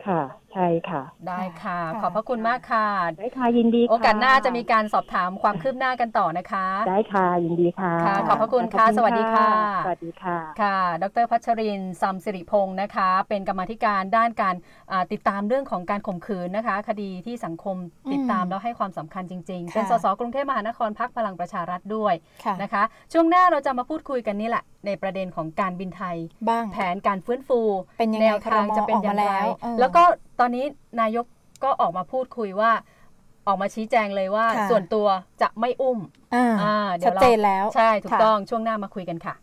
[0.06, 0.20] ค่ะ
[0.54, 2.86] ใช่ค่ะ ได้ค่ะ ค่ะ ขอบพระคุณมากค่ะ
[3.18, 9.48] ได้ค่ะยินดีค่ะโอกาสหน้าจะมีการสอบถามความคืบหน้ากันต่อนะคะ ได้ค่ะยินดีค่ะค่ะขอบพระคุณค่ะขอบสวัสดีค่ะ
[9.84, 14.54] สวัสดีค่ะ ค่ะ ดรพัชรินทร์ซัมสิริพงศ์นะคะ เป็นกรรมาธิการด้านการ
[14.92, 17.76] อ่าติดตามเรื่องของการข่มขืนนะคะ คดีที่สังคม
[18.12, 22.82] ติดตามอืมแล้วให้ความสำคัญจริง ๆ ค่ะ เป็นสสกรุงเทพมหานครพักพลังประชารัฐด้วยค่ะนะคะ
[23.12, 26.16] ช่วงหน้าเราจะมาพูดคุยกันนี่แหละ ในประเด็นของการบินไทย
[26.48, 27.60] บ้าง แผนการฟื้นฟู
[27.98, 30.02] เป็นยังไงแนวทางจะเป็นอย่างครมออกมาแล้ไรวเออ แล้วก็
[30.40, 30.64] ตอนนี้
[31.00, 31.26] นายก
[31.64, 32.72] ก็ออกมาพูดคุยว่า
[33.46, 35.06] ออกมาชี้แจงเลยว่า ค่ะ ส่วนตัว
[35.42, 35.98] จะไม่อุ้ม
[36.34, 39.34] อ่าอ่าเดี๋ชัยดวเราเจนแล้ว ใช่ถูกค่ะ ต้องช่วงหน้ามาคุยกันค่ะ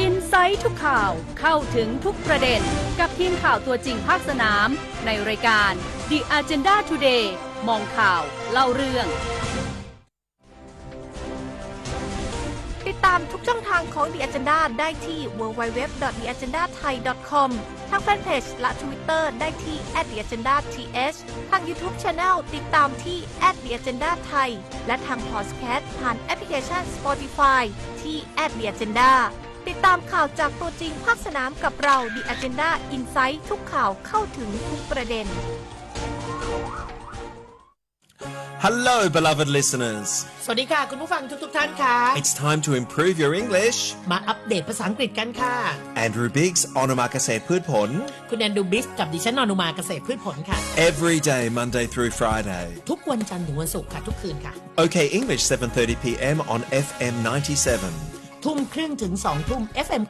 [0.00, 2.60] อินไซต์ทุกข่าวเข้าถึงทุกประเด็น
[3.00, 4.68] กับทีมข่าวตัวจริงภาคสนาม
[5.06, 5.72] ในรายการ
[6.10, 7.24] The Agenda Today
[7.68, 9.06] มองข่าวเล่าเรื่อง
[13.06, 17.50] ตามทุกช่องทางของ The Agenda ได้ที่ www.theagendathai.com
[17.90, 20.66] ทางแฟนเพจและ Twitter ได้ที่ @theagendath
[21.50, 23.18] ทาง YouTube Channel ติดตามที่
[23.54, 24.50] @theagendathai
[24.86, 27.62] และทางพอดแคสต์ผ่านแอปพลิเคชัน Spotify
[28.02, 28.16] ที่
[28.50, 29.12] @theagenda
[29.68, 35.26] ติดตามข่าวจากตัวจริงภาคสนามกับเรา The Agenda Insight ทุกข่าวเข้าถึงทุกประเด็น
[38.68, 40.08] Hello, beloved listeners.
[40.44, 43.78] สวัสดีค่ะ คุณผู้ฟังทุกๆท่านค่ะ It's time to improve your English.
[44.10, 45.54] มาอัปเดตภาษาอังกฤษกันค่ะ
[46.04, 47.90] Andrew Biggs, Onomakase Pudpon.
[48.30, 50.58] คุณแอนดูบิสกับดิฉันนอนุมาเกษตรพืชผลค่ะ
[50.90, 52.66] Every day, Monday through Friday.
[52.90, 54.52] ทุกวันจันทร์ถึงวันศุกร์ค่ะ ทุกคืนค่ะ
[54.84, 56.36] OK English, 7:30 p.m.
[56.54, 57.14] on FM
[57.80, 58.44] 97.
[58.44, 60.02] ทุ่มครึ่งถึง2ทุ่ม FM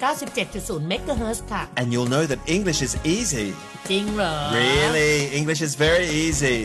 [0.43, 3.47] 97.0 MHz ค่ะ And you'll know that English is easy.
[3.91, 5.13] จริงเหรอ Really?
[5.39, 6.59] English is very easy.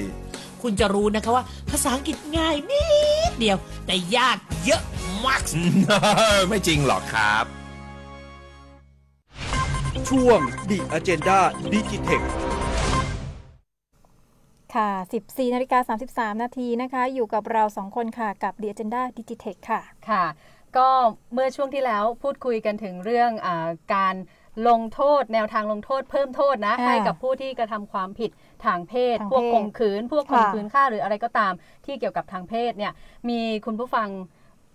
[0.64, 2.84] คุณจะรู้นะคะว่า ภาษาอังกฤษง่ายนิ
[3.30, 4.82] ดเดียว แต่ยากเยอะ
[5.26, 5.42] มาก
[5.84, 5.98] No,
[6.48, 7.46] ไม่จริงหรอกครับ
[10.10, 11.40] ช่วง The Agenda
[11.74, 12.26] Digitech
[14.76, 14.92] ค่ะ
[15.24, 15.96] 14นาฬิกา
[16.36, 20.26] 33 นาทีนะคะ อยู่กับเรา2คนค่ะ กับ The Agenda Digitech ค่ะ ค่ะ
[20.78, 20.88] ก็
[21.34, 23.58] เมื่อช่วงที่แล้วพูดคุยกันถึงเรื่องอา
[23.94, 24.16] การ
[24.70, 28.32] ลงโทษ แนวทางลงโทษเพิ่มโทษนะอ่าให้กับผู้ที่กระทำความผิด
[28.66, 31.54] ทางเพศ ทางพวกเพศข่มขืน พวกข่มค่ะ ขืนฆ่าหรืออะไรก็ตาม
[31.86, 32.92] ที่เกี่ยวกับทางเพศเนี่ย
[33.30, 34.08] มีคุณผู้ฟัง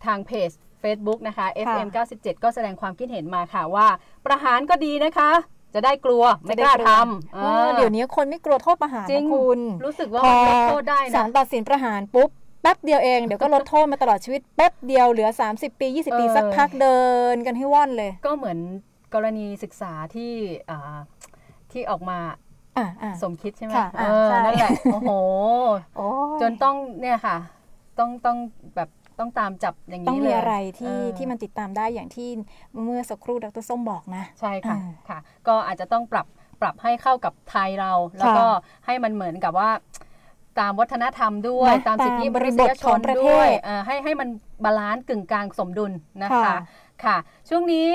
[0.07, 0.51] ทางเพจ
[0.83, 3.87] Facebook นะคะ FM 97 ก็แสดงความคิดเห็นมาค่ะว่า
[4.27, 5.31] ประหารก็ดีนะคะ
[5.75, 12.29] จะได้กลัวไม่กล้าทำเออเดี๋ยวนี้คนไม่กลัวโทษประหารจริง นะคุณรู้สึกว่าพอมันลดโทษได้ศานะ ลตัดสินประหารปุ๊บ
[12.63, 16.99] แป๊บเดียวเองเดี๋ยวก็ลดโทษมาตลอดชีวิตแป๊บเดียวเหลือ 30 ปี 20 ปีเออ สักพักเดิ
[17.35, 18.59] นกันให้ว่อนเลย ก็เหมือน
[19.15, 20.33] กรณีศึกษาที่
[20.71, 20.97] อ่า
[21.73, 22.19] ที่ออกมา
[22.79, 25.11] อ่าอ่า สมคิดใช่ไหมค่ะเออ่าอใช่ นั่นแหละโอ้โห
[25.97, 27.37] โอ้ยจนต้องเนี่ยค่ะ
[27.99, 28.39] ต้องต้อง
[28.77, 32.29] แบบต้องตามจับอย่างต้องนี้เลมียอะไรที่เออที่มันติดตามได้อย่างที่
[32.85, 36.27] เมื่อสักครู่ดรส้มบอกนะ ใช่ค่ะอ่าค่ะ ก็อาจจะต้องปรับ
[36.61, 38.47] ปรับให้เข้ากับไทยเรา แล้วก็
[38.87, 39.71] ให้มันเหมือนกับว่า
[40.61, 44.29] ตามวัฒนธรรมด้วยนะตามสิทธิตามมนุษยบริบทชของนประเทศด้วยเอ่อให้ให้มัน
[44.65, 46.57] balance กึ่งกลางสมดุลนะคะค่ะ
[47.05, 47.17] ค่ะ
[47.49, 47.87] ช่วงนี้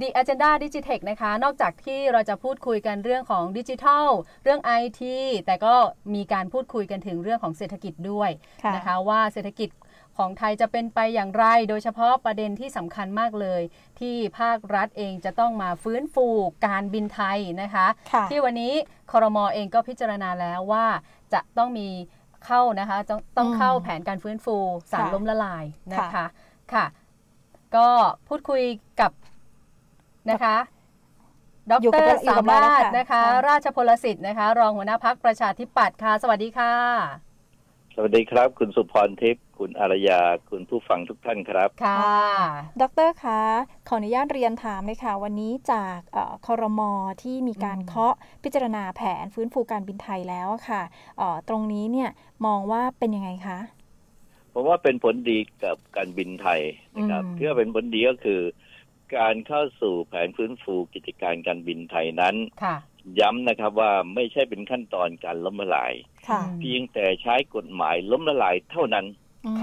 [0.00, 4.08] The Agenda Digitech นะคะ นอกจากที่เราจะพูดคุยกันเรื่องของดิจิทัล
[4.44, 5.00] เรื่อง IT
[5.46, 5.74] แต่ก็
[6.14, 8.30] มีการพูดคุยกันถึงเรื่องของเศรษฐกิจด้วย
[8.62, 9.70] ค่ะนะคะว่าเศรษฐกิจ
[10.18, 13.62] ของไทยจะเป็นไปอย่างไร โดยเฉพาะประเด็นที่สำคัญมากเลย
[14.00, 16.26] ที่ภาครัฐเองจะต้องมาฟื้นฟู
[16.66, 18.74] การบินไทยนะคะค่ะที่วันนี้
[19.12, 20.86] คอรมอเองก็พิจารณาแล้วว่า
[21.34, 21.88] จะต้องมี
[22.46, 24.56] เข้านะคะต้องต้องอืมเข้าแผนการฟื้นฟู
[24.92, 26.26] สารค่ะล้มละลายนะคะค่ะ
[26.72, 26.86] ค่ะ
[27.76, 27.88] ก็
[28.28, 28.62] พูดคุย
[29.00, 29.10] กับ
[30.30, 30.56] นะคะ
[31.70, 36.72] ดอยู่กับรเราอยู่สากับเรามารถแล้วค่ะนะคะ ค่ะ ราชพลสิทธิ์นะคะ รองหัวหน้าพักประชาธิปัตย์ค่ะ สวัสดีค่ะ
[37.96, 42.02] สวัสดีครับ คุณสุพรทิพย์คุณอารยา คุณผู้ฟังทุกท่านครับ ค่ะ
[42.82, 43.40] ดรคะ
[43.88, 46.90] ขออนุญาตเรียนถามเลยค่ะ วันนี้จากเอ่อคอรมอ
[47.22, 50.82] ที่มีการอืม เคาะพิจารณาแผนฟื้นฟูการบินไทยแล้วอะค่ะ
[51.18, 52.10] เอ่อตรงนี้เนี่ย
[52.46, 53.58] มองว่าเป็นยังไงคะ
[54.52, 56.60] ผมว่าเป็นผลดีกับการบินไทย
[56.96, 58.40] นะครับอืม ที่ว่าเป็นผลดีก็คือ
[59.16, 62.76] การเข้าสู่แผนฟื้นฟูกิจการการบินไทยนั้นค่ะ
[63.20, 65.92] ย้ำนะครับว่าไม่ใช่เป็นขั้นตอนการล้มละลาย
[66.28, 69.06] ค่ะอืมเพียงแต่ใช้กฎหมายล้มละลายเท่านั้น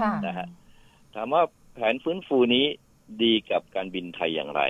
[0.00, 0.48] ค่ะนะฮะ
[1.14, 1.42] ถามว่า
[1.74, 2.66] แผนฟื้นฟูนี้
[3.22, 4.62] ดีกับการบินไทยอย่างไร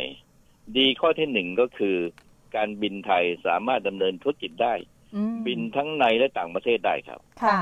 [0.77, 1.97] ดีข้อที่หนึ่งก็คือ
[2.57, 4.75] การบินไทยสามารถดำเนินธุรกิจได้
[5.15, 7.59] อืมบินทั้งในและต่างประเทศได้ครับค่ะ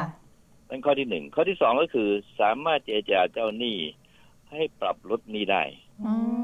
[0.69, 2.09] นั่นข้อที่หนึ่งข้อที่สองก็คือ
[2.41, 3.77] สามารถเจรจาเจ้าหนี้
[4.51, 5.88] ให้ปรับลดหนี้ได้อืม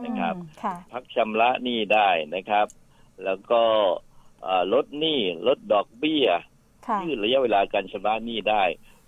[0.05, 2.67] นะครับค่ะพักชำระหนี้ได้นะครับ
[3.25, 3.63] แล้วก็
[4.43, 6.27] เอ่อลดหนี้ลดดอกเบี้ย
[6.89, 8.63] ค่ะยืดระยะเวลาการชำระหนี้ได้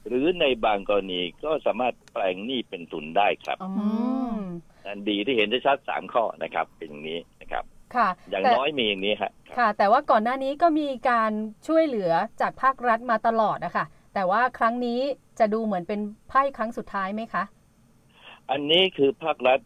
[0.07, 3.71] หรือในบางกรณีก็สามารถแปลงหนี้เป็นทุนได้ครับอื
[4.37, 4.41] ม
[4.87, 7.65] อันดีที่เห็นได้ชัดสามข้อนะครับ เป็นอย่างนี้นะครับ
[7.97, 11.33] ค่ะอย่างแต่น้อยมีอย่างนี้ฮะครับค่ะ แต่ว่าก่อนหน้านี้ก็มีการ
[11.67, 15.01] ช่วยเหลือจากภาครัฐมาตลอดนะคะแต่ว่าครั้งนี้
[15.39, 17.45] จะดูเหมือนเป็นไพ่ครั้งสุดท้ายไหมคะ
[18.51, 19.59] อันนี้คือภาครัฐ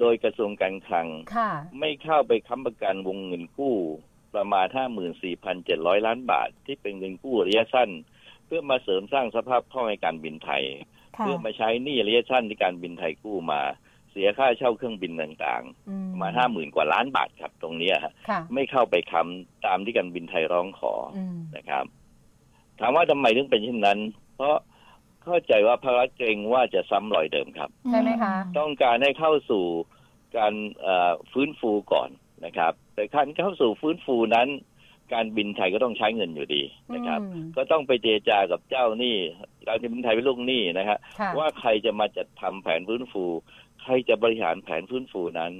[0.00, 3.76] โดยกระทรวงการคลัง ค่ะ ไม่เข้าไปค้ำประกันวงเงินกู้
[4.34, 4.66] ประมาณ
[5.36, 7.90] 54,700 ล้านบาท ที่เป็นเงินกู้ระยะสั้น
[8.46, 10.64] เพื่อมาเสริมสร้างสภาพคล่องในการบินไทย
[11.16, 13.60] ค่ะเพื่อมาใช้หนี้ระยะสั้นที่การบินไทยกู้มา
[14.10, 21.84] เสียค่าเช่าเครื่องบินต่างอืมๆมา50,000กว่าล้านบาทครับตรงเนี้ยฮะค่ะไม่เข้าไปค้ำตามที่การบินไทยร้องขออืมนะครับ
[22.80, 23.98] ถามว่าทำไมถึงเป็นเช่นนั้น
[24.36, 24.56] เพราะ
[25.26, 29.64] เข้าใจว่าภาครัฐเกรงว่าจะซ้ำรอยเดิมครับ ใช่ไหมคะต้องการให้เข้าสู่
[30.36, 32.10] การเอ่อฟื้นฟูก่อน
[32.44, 34.48] นะครับ แต่การเข้าสู่ฟื้นฟูนั้น
[35.12, 36.62] การบินไทยก็ต้องใช้เงินอยู่ดี
[36.94, 39.16] นะครับอืมก็ต้องไปเจรจากับเจ้าหนี้
[39.66, 43.24] การบินไทยเป็นลูกหนี้นะฮะค่ะว่าใครจะมาจัดทำแผนฟื้นฟู
[43.82, 45.52] ใครจะบริหารแผนฟื้นฟูนั้น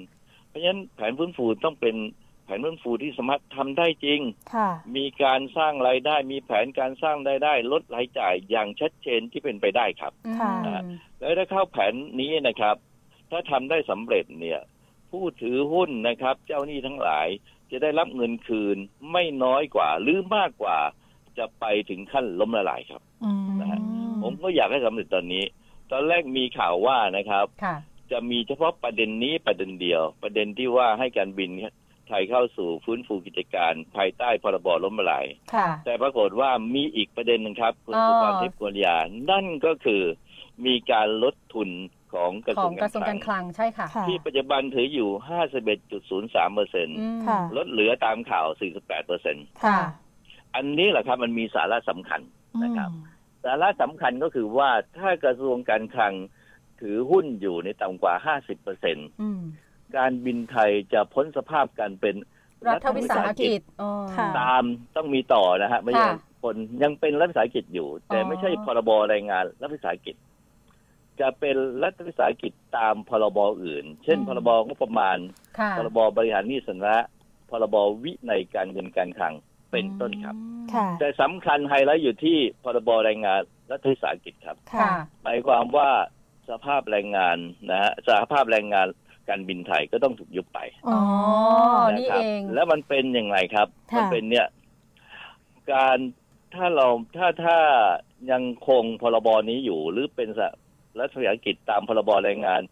[0.48, 1.96] เพราะฉะนั้นแผนฟื้นฟูต้องเป็น
[2.46, 4.20] แผนฟื้นฟูที่สามารถทำได้จริง
[4.54, 10.85] ค่ะมีการสร้างรายได้ มีแผนการสร้างรายได้ ลดรายจ่ายอย่างชัดเจนที่เป็นไปได้ครับค่ะอืม
[11.18, 12.76] แล้วถ้าเข้าแผนนี้นะครับ
[13.30, 14.61] ถ้าทำได้สำเร็จเนี่ย
[15.11, 17.28] ผู้ถือหุ้นนะครับ เจ้าหนี้ทั้งหลาย
[17.70, 18.76] จะได้รับเงินคืน
[19.12, 20.78] ไม่น้อยกว่า หรือมากกว่า
[21.38, 23.80] จะไปถึงขั้นล้มละลายครับอืมนะฮะ
[24.22, 25.44] ผมก็อยากให้สำเร็จตอนนี้
[25.90, 27.76] ตอนแรกมีข่าวว่านะครับค่ะ
[28.12, 31.50] จะมีเฉพาะประเด็นนี้ประเด็นเดียว ประเด็นที่ว่าให้การบิน
[32.09, 38.97] ไทยเข้าสู่ฟื้นฟูกิจการภายใต้พรบล้มละลาย ค่ะ แต่ปรากฏว่ามีอีกประเด็นหนึงครับ คุณอ๋อ สุภาพทิพย์กุลยา
[39.31, 40.03] นั่นก็คือ
[40.66, 41.71] มีการลดทุน
[42.14, 45.11] ของกระทขรอวงงกระทรวงกาการรคคลังลังใช่ค่ะค่ะ ที่ปัจจุบันถืออยู่
[45.83, 49.79] 51.03เปอร์เซ็นต์อืมค่ะ ลดเหลือตามข่าว 48เปอร์เซ็นต์ค่ะ
[50.55, 52.21] อันนี้แหละครับมันมีสาระสำคัญ
[52.64, 53.14] นะครับ อืม
[53.45, 56.14] สาระสำคัญก็คือว่าถ้ากระทรวงการคลัง
[56.81, 59.40] ถือหุ้นอยู่ในต่ำกว่า 50เปอร์เซ็นต์ อืม
[59.96, 62.16] การบินไทยจะพ้นสภาพการเป็น
[62.68, 64.64] รัฐวิสาหกิจอ๋อค่ะ ตาม
[64.96, 70.16] ต้องมีต่อนะฮะไม่ใช่ค่ะคนยังเป็นรัฐวิสาหกิจอยู่ แต่อ๋อ ไม่ใช่พรบแรงงานรัฐวิสาหกิจ
[71.20, 75.18] จะเป็นรัฐวิสาหกิจตามพรบอื่น เช่น พรบงบประมาณ
[75.59, 76.99] ค่ะพรบ บริหารหนี้สาธารณะ
[77.51, 79.35] พรบ วินัยการเงินการคลัง
[79.70, 80.37] เป็นต้นครับ
[80.75, 85.90] ค่ะ แต่สำคัญไฮไลท์อยู่ที่พรบแรงงานรัฐวิสาหกิจครับ ค่ะหมายความว่า
[86.51, 87.37] สภาพแรงงาน
[87.70, 88.87] นะฮะสภาพแรงงาน
[89.28, 90.58] การบินไทยก็ต้องถูกยุบไป
[90.88, 91.00] อ๋อ
[91.92, 94.46] นะนี่ครับเองแล้วมันเป็นยังไงครับค่ะมัเป็นเนี่ย
[95.72, 95.98] การ
[96.54, 96.86] ถ้าเรา
[97.16, 97.58] ถ้าถ้า
[98.30, 100.48] ยังคงพรบนี้อยู่ หรือเป็นสะ
[100.98, 102.62] รัฐวิสาหกิจตามพรบแรงงาน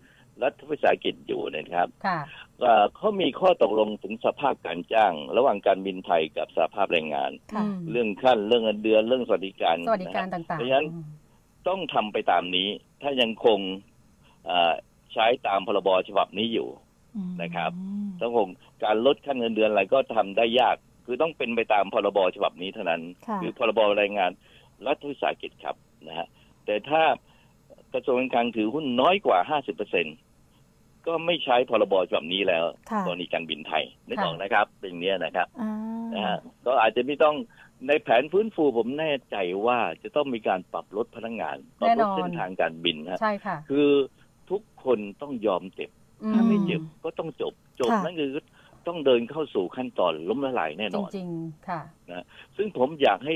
[0.42, 2.18] รัฐวิสาหกิจอยู่นะครับค่ะ
[2.60, 11.04] เอ่อเขามีข้อตกลงถึงสภาพการจ้าง ระหว่างการบินไทยกับสภาพแรงงานค่ะอืมเรื่องขั้นเรื่องเงินเดือนเรื่องสวัสดิการสวัสดิการนะฮะต่างเพราะฉะนั้นๆอืม
[11.68, 12.68] ต้องทำไปตามนี้
[13.02, 13.58] ถ้ายังคง
[14.46, 14.74] เอ่อ
[15.14, 16.68] ใช้ตามพรบฉบับนี้อยู่
[17.16, 17.70] อืมนะครับ
[18.20, 18.48] ต้องคง
[18.85, 24.31] การลดขั้นเงินเดือนอะไรก็ทำได้ยาก คือต้องเป็นไปตามพรบฉบับนี้เท่านั้นค่ะคือพรบแรงงาน
[24.87, 25.77] รัฐวิสาหกิจครับ
[26.09, 26.27] นะฮะ
[26.66, 27.03] แต่ถ้า
[27.92, 30.07] กระทรวงการคลังถือหุ้นน้อยกว่า50เปอร์เซ็น
[31.07, 35.72] ก็ไม่ใช้พรบฉบับนี้แล้วค่ะกรณีการบินไทยนึกค่ะออกนะครับ เป็นอย่างเนี้ยนะครับอ่า
[36.14, 37.37] นะฮะก็อาจจะไม่ต้อง
[37.88, 43.88] ในแผนฟื้นฟูผมแน่ใจว่าจะต้องมีการปรับลดพนักงานปรับแน่ลนดอนเส้นทางการบินฮะใช่ค่ะ คือ
[44.50, 45.90] ทุกคนต้องยอมเจ็บ
[46.22, 48.30] อืถ้าไม่เจ็บก็ต้องจบ จบค่ะนั่นคือ
[48.87, 51.80] ต้องเดินเข้าสู่ขั้นตอนล้มละลายแน่จนอนริงๆค่ะ
[52.57, 53.35] ซึ่งผมอยากให้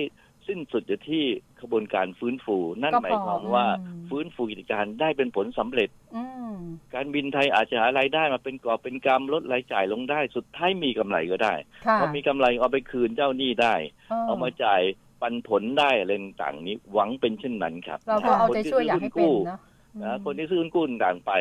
[0.48, 1.24] สิ้นสุดอยู่ที่
[1.60, 6.54] ขบวนการฟื้นฟู นั่นก็พอหมายความว่าอืมฟื้นฟูกิจการได้เป็นผลสำเร็จอืม
[6.94, 11.54] การบินไทยอาจจะหารายได้มาเป็นกอบเป็นกำลดรายจ่ายลงได้ สุดท้ายมีกำไรก็ได้
[11.86, 13.74] ค่ะพอมีกำไรเอาไปคืนเจ้าหนี้ได้
[14.10, 14.82] เออเอามาจ่าย
[15.20, 19.58] ปันผลได้อะไรต่างๆนี้หวังเป็นเช่นนั้นครับเราก็เอาใจช่วยอยากให้เป็นเนอะ
[20.02, 21.32] นะคนที่ซื้อหุ้นกู้ต่างๆไป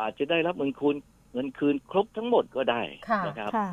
[0.00, 0.96] อาจจะได้รับเงินคืน
[1.34, 3.70] เงินคืนครบทั้งหมดก็ได้ค่ะนะครับค่ะ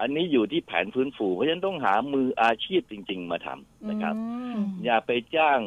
[0.00, 4.22] อันนี้อยู่ที่แผนฟื้นฟู เพราะฉะนั้นต้องหามืออาชีพจริง ๆ มาทำนะครับอื
[4.56, 5.60] มอย่าไปจ้าง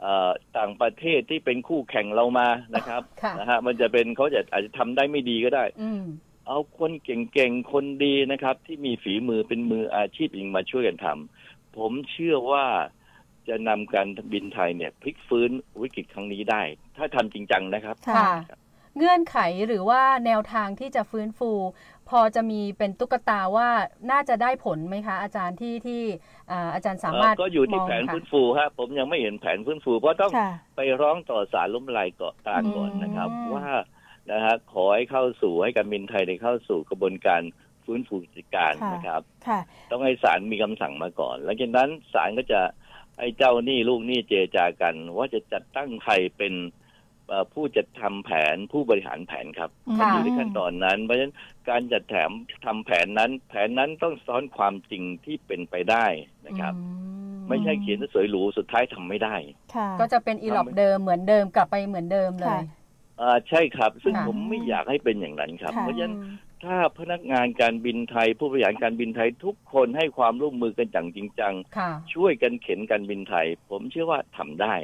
[0.00, 6.02] เอ่อต่างประเทศที่เป็นคู่แข่งเรามานะครับค่ะนะฮะมันจะเป็นเขาจะอาจจะทำได้ไม่ดีก็ได้อืม
[6.46, 12.66] เอาคนเก่งๆ คนดีนะครับ ที่มีฝีมือเป็นมืออาชีพจริงมาช่วยกันทำผมเชื่อว่า
[13.48, 15.50] จะนำการบินไทยเนี่ยพลิกฟื้น
[15.82, 16.62] วิกฤตครั้งนี้ได้
[16.96, 18.30] ถ้าทำจริงจังนะครับ ค่ะ
[18.96, 21.50] เงื่อนไขหรือว่าแนวทางที่จะฟื้นฟู
[22.08, 23.68] พอจะมีเป็นตุ๊กตาว่า
[24.10, 26.02] น่าจะได้ผลไหมคะ อาจารย์ที่ที่
[26.50, 33.66] อ่าอาจารย์สามารถเอ่อก็อยู่ที่มงแผนค่ะฟื้นฟูฮะผมยังไม่เห็นแผนฟื้นฟู เพราะต้องค่ะ ไปร้องต่อศาลล้มละลายเกาะกลางก่อนนะครับ อืม ว่า
[34.32, 37.42] นะฮะขอให้เข้าสู่ให้การบินไทยได้เข้าสู่กระบวนการ
[37.84, 42.60] ฟื้นฟูกิจการค่ะ นะครับ ค่ะ ต้องให้ศาลมีคำสั่งมาก่อน หลังจากนั้นศาลก็จะ
[43.18, 46.54] ให้เจ้าหนี้ลูกหนี้เจรจากัน ว่าจะจัดตั้งใครเป็น
[47.28, 51.34] เอ่อผู้จัดทำแผนผู้บริหารแผนครับค่ะมันอยู่ในขั้นตอนนั้น เพราะฉะนั้น
[51.68, 52.30] การจัดแถม
[52.66, 56.06] ทำแผนนั้น แผนนั้นต้องซ้อนความจริงที่เป็นไปได้
[56.46, 56.88] นะครับอื
[57.48, 59.36] ไม่ใช่เขียนสวยหรูสุดท้ายทำไม่ได้
[59.74, 62.62] ค่ะก็จะเป็นอีหลอบเดิมเหมือนเดิมกลับไปเหมือนเดิมเลค่ะย
[63.20, 66.16] อ่าใช่ครับ ซึ่งค่ะผมไม่อยากให้เป็นอย่างนั้นครับค่ะเพราะฉะนั้น
[66.64, 74.74] ถ้าพนักงานการบินไทย ผู้บริหารการบินไทยทุกคนให้ความร่วมมือกันอย่างจริงจัง ค่ะ ช่วยกันเข็นการบินไทย ผมเชื่อว่าทำได้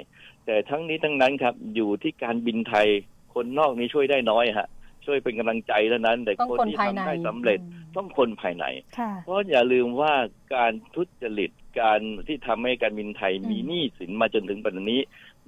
[0.46, 2.88] แต่ทั้งนี้ทั้งนั้นครับ อยู่ที่การบินไทย
[3.34, 4.68] คนนอกนี้ช่วยได้น้อยฮะ
[5.06, 8.64] ช่วยเป็นกำลังใจเท่านั้น แต่ต้องคนคนที่ภายในทำได้สำเร็จอืม ต้องคนภายใน
[8.98, 10.14] ค่ะ เพราะอย่าลืมว่า
[10.54, 15.00] การทุจริตการที่ทำให้การบินไทยอืมมีหนี้สินมาจนถึงปัจจุบันนี้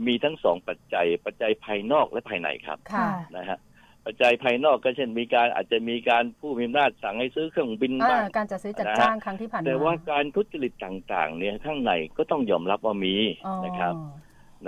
[0.06, 3.58] มีทั้งสองปัจจัย ปัจจัยภายนอกและภายในครับค่ะ นะฮะ
[4.04, 13.94] ปัจจัยภายนอกก็เช่นมีการอาจจะมีการผู้มีอำนาจสั่งให้ซื้อเครื่องบินอ่าบ้าง การจัดซื้อจัดนะฮะจ้างครั้งที่ผ่านมาแต่ว่าการทุจริตต่าง ๆ เนี่ยข้างในก็ต้องยอมรับว่ามีอ๋อนะครับ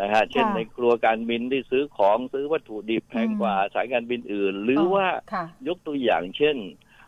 [0.01, 6.57] นะฮะเช่นค่ะในครัวการบินที่ซื้อของซื้อวัตถุดิบแพงกว่าสายการบินอื่น หรือว่าค่ะยกตัวอย่างเช่น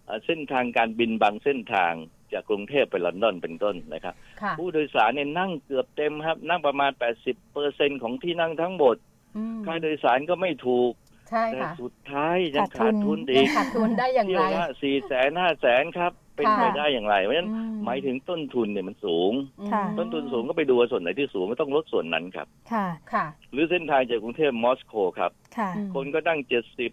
[0.05, 1.93] เอ่อเส้นทางการบินบางเส้นทาง
[2.33, 6.91] จากกรุงเทพไปลอนดอนเป็นต้นนะครับค่ะผู้โดยสารเนี่ยนั่งเกือบเต็มครับ นั่งประมาณ
[7.23, 8.97] 80เปอร์เซ็นของที่นั่งทั้งหมด
[9.37, 10.93] อืมค่าโดยสารก็ไม่ถูก
[11.31, 19.33] ใช่แต่ค่ะสุดท้ายยังขาขาดดทุทุนนอีกขาดทุนได้อย่างเที่ยไร วละสี่แสนห้าแสนครับ เป็นค่ะ ไปได้อย่างไร เพราะฉะนั้นอืหมายถึงต้นทุนเนี่ยมันสูง
[19.73, 26.93] ค่ะ ต้นทุนสูงก็ไปดูว่าส่วนไหนที่สูงก็ต้องลดส่วนนั้นครับ ค่ะ ค่ะ หรือเส้นทางจากกรุงเทพมอสโกครับ ค่ะ อืม คนก็ตั้งเจ็ดสิบ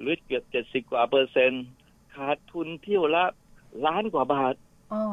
[0.00, 1.64] หรือเกือบเจ็ดสิบกว่าเปอร์เซ็นต์
[2.14, 3.24] ขาดทุนเที่ยวละ
[3.86, 4.54] ล้านกว่าบาท
[4.92, 5.04] อ๋อ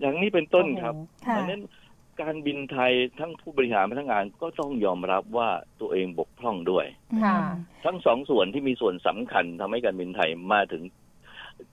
[0.00, 1.60] อย่างนี้เป็นต้นครับโอ้โห ค่ะ ดังนั้น
[2.20, 5.48] การบินไทยทั้งผู้บริหารพนักงานก็ต้องยอมรับว่า
[5.80, 6.86] ตัวเองบกพร่องด้วย
[7.24, 7.50] ค่ะอืม
[7.84, 10.82] ทั้งสองส่วนที่มีส่วนสำคัญทำให้การบินไทยมาถึง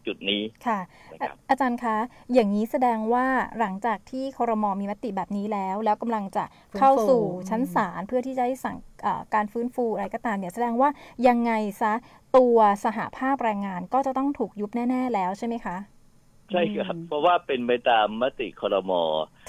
[0.05, 0.79] จุดนี้ค่ะ
[1.13, 1.97] นะครับอาอาจารย์คะ
[2.33, 3.25] อย่างนี้แสดงว่า
[3.59, 6.43] หลังจากที่ครมมีมติแบบนี้แล้ว แล้วกำลังจะ
[6.79, 10.89] เข้าสู่ชั้นศาลเพื่อที่จะให้สั่งเอ่อการฟื้นฟูอะไรก็ตามเนี่ยแสดงว่า
[11.27, 11.93] ยังไงซะ
[12.37, 15.77] ตัวสหภาพแรงงานก็จะต้องถูกยุบแน่ ๆ แล้วใช่ไหมคะ
[16.51, 18.91] ใช่ครับอืมเพราะว่าเป็นไปตามมติครม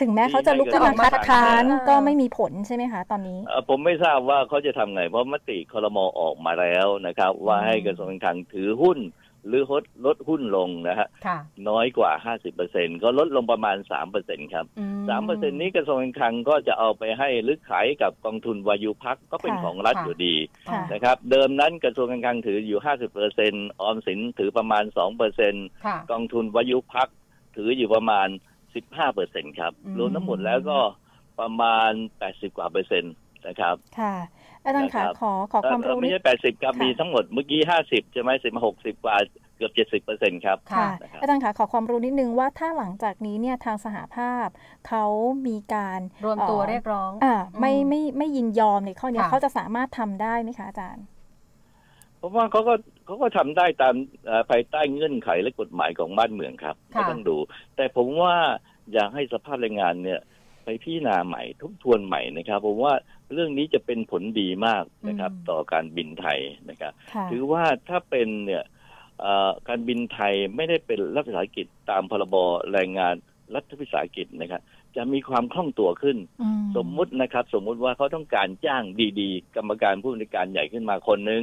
[0.01, 8.99] ถึงแม้เขาจะลุกขึ้นมาคัดค้านอ่าก็ไม่มีผลใช่ไหมคะตอนนี้เอ่อผมไม่ทราบว่าเขาจะทำไง เพราะมติครมออกมาแล้วนะครับ ว่าให้กระทรวงการคลังถือหุ้น
[9.49, 11.39] หรือลดลดหุ้นลงนะฮะค่ะ
[11.69, 12.11] น้อยกว่า
[12.57, 13.77] 50%ก็ลดลงประมาณ
[14.15, 20.35] 3%ครับ อืม3%นี้กระทรวงการคลังก็จะเอาไปให้หรือขายกับกองทุนวายุพักก็เป็นค่ะของรัฐค่ะ อยู่ดี
[20.69, 22.81] ค่ะ นะครับ เดิมนั้นกระทรวงการคลังถืออยู่
[23.31, 24.85] 50%ออมสินถือประมาณ
[25.35, 27.09] 2%ค่ะ กองทุนวายุพัก
[27.57, 28.29] ถืออยู่ประมาณ
[28.95, 30.79] 15%ครับ อืม รวมทั้งหมดแล้วก็
[31.41, 31.91] ประมาณ
[32.25, 33.15] 80 กว่าเปอร์เซ็นต์
[33.47, 34.15] นะครับ ค่ะ
[34.67, 39.17] อาจารย์คะนะครับขอขอความเอ่รู้อไม่นิดใช่แปดสิบครับค่ะมีทั้งหมดเมื่อกี้ห้าสิบใช่ไหมสิบหกสิบกว่า
[39.57, 44.47] เกือบเจ็ดสิบเปอร์เซ็นต์ครับค่ะนะครับอาจารย์คะขอความรู้นิดนึงว่าถ้าหลังจากนี้เนี่ยทางสหภาพ
[44.89, 45.05] เขา
[45.47, 51.05] มีการรวมตัวอ่อเรียกร้องอ่าไม่อืมไม่ไม่ยินยอมในข้อเนี้ยค่ะเขาจะสามารถทำได้ไหมคะอาจารย์
[52.19, 53.95] เพราะว่าเขาก็เขาก็ทำได้ตาม
[54.27, 57.37] เอ่อภายใต้เงื่อนไขและกฎหมายของบ้านเมืองครับค่ะก็ต้องดู
[57.77, 58.37] แต่ผมว่า
[58.93, 60.21] อยากให้สภาพแรงงานเนี่ย
[60.67, 62.95] ไปพิจารณาใหม่ทบทวนใหม่นะครับผมว่า
[63.33, 66.41] เรื่องนี้จะเป็นผลดีมากนะครับอืมต่อการบินไทย
[66.71, 68.65] นะครับค่ะถือว่าถ้าเป็นเนี่ย
[69.21, 72.35] เอ่อการบินไทยไม่ได้เป็นรัฐวิสาหกิจตามพรบ
[72.73, 73.15] แรงงาน
[73.55, 74.63] รัฐวิสาหกิจนะครับ
[74.97, 78.83] จะมีความคล่องตัวขึ้นอืสมมุตินะครับ สมมุติว่าเขาต้องการจ้าง
[79.21, 81.43] ดีๆ กรรมการผู้บริการใหญ่ขึ้นมาคนหนึ่ง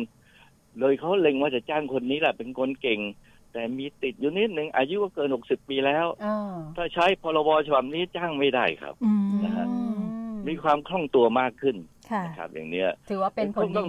[0.80, 3.00] โดยเขาเล็งว่าจะจ้างคนนี้แหละเป็นคนเก่ง
[3.54, 10.04] แต่มีติดอยู่นิดหนึ่งอายุก็เกินหกสิบปีแล้วอ่าถ้าใช้พรบฉบับนี้จ้างไม่ได้ครับอืมนะฮะอืม
[10.48, 11.76] มีความคล่องตัวมากขึ้น
[12.12, 13.88] ค่ะนะครับอย่างเนี้ยถือว่าเป็นผลต้ดีอง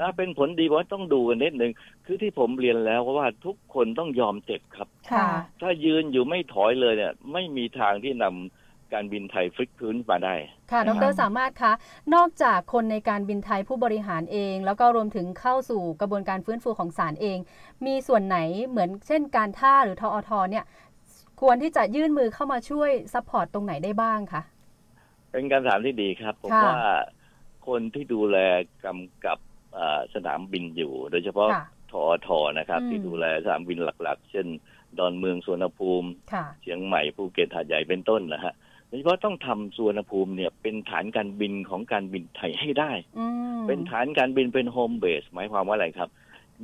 [0.00, 1.72] ถ้าเป็นผลดีว่าต้องดูกันนิดหนึ่ง
[2.04, 5.26] คือที่ผมเรียนแล้วว่าทุกคนต้องยอมเจ็บครับค่ะ
[5.60, 10.34] ถ้ายืนอยู่ไม่ถอยเลยเนี่ย ไม่มีทางที่นำ การบินไทยพลิกฟื้นมาได้
[10.72, 11.72] ค่ะดนะครัรบสามารถคะ
[12.14, 17.38] นอกจากคนในการบินไทยผู้บริหารเอง แล้วก็รวมถึงเข้าสู่กระบวนการฟื้นฟูของศาลเอง
[17.86, 20.64] มีส่วนไหนเหมือนเช่นการท่าหรือทอทเนี่ย
[21.40, 24.42] ควรที่จะยื่นมือเข้ามาช่วย support ตรงไหนได้บ้างคะ
[25.32, 26.82] เป็นการถามที่ดีครับ ผมค่ะว่า
[27.68, 28.36] คนที่ดูแล
[28.84, 29.38] กำกับ
[29.76, 34.46] อ่าสนามบินอยู่ โดยเฉพาะค่ะทอทอนะครับอืมที่ดูแลสนามบินหลักๆ เช่น
[34.98, 38.63] ดอนเมืองสุวรรณภูมิค่ะเชียงใหม่ภูเก็ตหาดใหญ่เป็นต้นนะฮะโด
[38.94, 43.26] ยเฉพาะต้องทำสุวรรณภูมิเนี่ยเป็นฐานการบินของการบินไทยให้ได้อื
[43.56, 46.10] มเป็นฐานการบินเป็น home base หมายความว่าอะไรครับ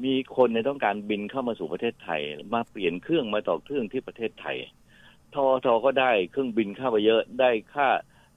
[0.04, 2.20] มีคนในยต้องการบินเข้ามาสู่ประเทศไทย
[2.54, 4.56] มาเปลี่ยนเครื่องมาต่อเครื่องที่ประเทศไทย
[5.34, 7.88] ทอทอก็ได้เครื่องบินเข้าไปเยอะได้ค่า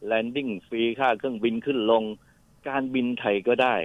[0.06, 2.04] landing fee ค่าเครื่องบินขึ้นลง
[2.70, 3.76] การบินไทยก็ได้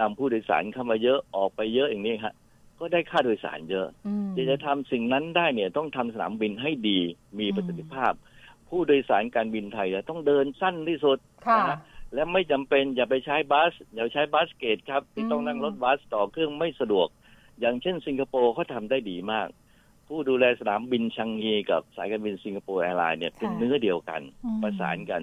[0.00, 2.34] นำผู้โดยสารเข้ามาเยอะออกไปเยอะอย่างนี้ฮะ
[2.78, 6.98] ก็ได้ค่าโดยสารเยอะอืมจะจะทำสิ่งนั้นได้เนี่ยต้องทำสนามบินให้ดี
[7.38, 8.12] มีประสิทธิภาพ
[8.72, 11.78] ผู้โดยสารการบินไทยจะต้องเดินสั้นที่สุดค่ะนะฮะ
[12.14, 17.08] และไม่จำเป็นอย่าไปใช้ bus อย่าใช้ bus gate ครับ ที่อืมต้องนั่งรถบัสต่อเครื่องไม่สะดวก
[17.60, 19.48] อย่างเช่นสิงคโปร์เขาทำได้ดีมาก
[20.08, 25.22] ผู้ดูแลสนามบินชางงีกับสายการบินสิงคโปร์แอร์ไลน์เนี่ยเป็นค่ะเนื้อเดียวกันอืมประสานกัน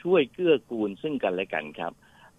[0.00, 1.92] ช่วยเกื้อกูลซึ่งกันและกันครับ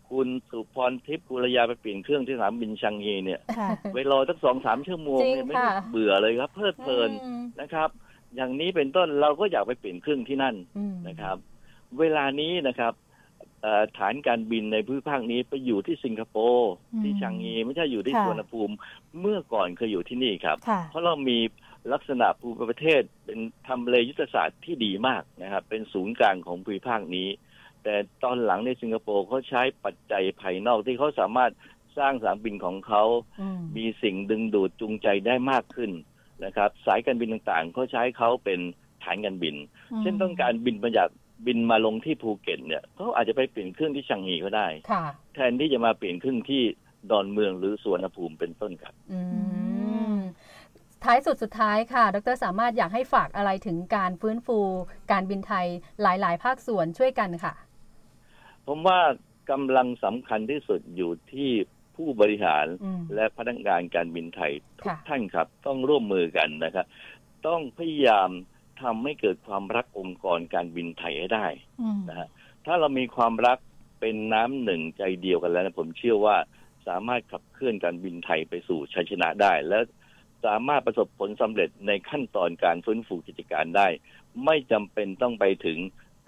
[0.10, 7.90] คุณสุพรทิพย์กุลยาไปเปลี่ยนเครื่องที่สนามบินชังฮีเนี่ยค่ะเวลาตั้งสองสามชั่วโมงจริงเนี่ยไม่ค่ะได้เบื่อเลยครับ เพลิดเพลินอืมนะครับ
[8.36, 11.38] อย่างนี้เป็นต้นเราก็อยากไปเปลี่ยนเครื่องที่นั่นอืมนะครับ
[12.00, 12.94] เวลานี้นะครับ
[13.62, 18.74] เอ่อฐานการบินในภูมิภาคนี้ไปอยู่ที่สิงคโปร์อืมที่ชางงีไม่ใช่อยู่ที่ค่ะสวนภูมิ
[19.20, 21.38] เมื่อก่อนเคยอยู่ที่นี่ครับค่ะเพราะเรามี
[21.94, 27.30] ลักษณะภูมิประเทศเป็นทำเลยุทธศาสตร์ที่ดีมากนะครับ เป็นศูนย์กลางของภูมิภาคนี้
[27.84, 31.52] แต่ตอนหลังในสิงคโปร์เขาใช้ปัจจัยภายนอกที่เขาสามารถ
[31.98, 33.04] สร้างสนามบินของเขา
[33.42, 35.92] อืมมีสิ่งดึงดูดจูงใจได้มากขึ้น
[36.44, 38.60] นะครับ สายการบินต่างๆเขาใช้เขาเป็น
[39.04, 39.56] ฐานการบิน
[40.02, 41.10] เช่นต้องการบินมาจาก
[41.46, 45.06] บินมาลงที่ภูเก็ตเนี่ยเขาอาจจะไปเปลี่ยนเครื่องที่ชังฮีก็ได้ค่ะ
[45.36, 46.64] แทนที่จะมาเปลี่ยนเครื่องที่
[47.12, 49.20] ดอนเมืองหรือสวนภูมิเป็นต้นครับอื
[50.16, 50.18] ม
[51.04, 54.60] ท้ายสุดสุดท้ายค่ะ ดรสามารถอยากให้ฝากอะไรถึงการฟื้นฟู
[55.12, 55.68] การบินไทย
[56.02, 57.54] หลาย ๆ ภาคส่วนช่วยกันค่ะ
[58.68, 59.00] ผมว่า
[59.52, 61.52] กำลังสำคัญที่สุดอยู่ที่
[61.96, 66.86] ผู้บริหารอืมและพนักงานการบินไทยทุกค่ะท่านครับ ต้องร่วมมือกันนะครับ
[67.48, 68.30] ต้องพยายาม
[68.82, 71.48] ทำให้เกิดความรักองค์กรการบินไทยให้ได้
[71.82, 72.28] อืมนะฮะ
[72.66, 73.58] ถ้าเรามีความรัก
[74.00, 76.38] เป็นน้ำหนึ่งใจเดียวกันแล้วนะผมเชื่อว่า
[76.88, 79.80] สามารถขับเคลื่อนการบินไทยไปสู่ชัยชนะได้ และ
[80.46, 83.88] สามารถประสบผลสำเร็จในขั้นตอนการฟื้นฟูกิจการได้
[84.46, 85.78] ไม่จำเป็นต้องไปถึง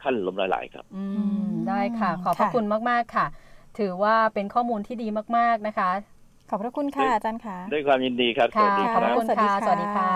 [0.04, 3.26] ขั้นล้มละลายครับอือืมมได้ค่ะ ขอบพระค่ะคุณมาก ๆ ค่ะ
[3.80, 5.08] ถือว่าเป็นข้อมูลที่ดี
[5.38, 5.90] มาก ๆ นะคะ
[6.50, 10.12] ขอบพระคุณค่ะอาจารย์ค่ะด้วยความยินดีครับสค่ะวัสดีขคอบพรับระคุณสวัสดีค่ะค่ะสวัสดีค่ะ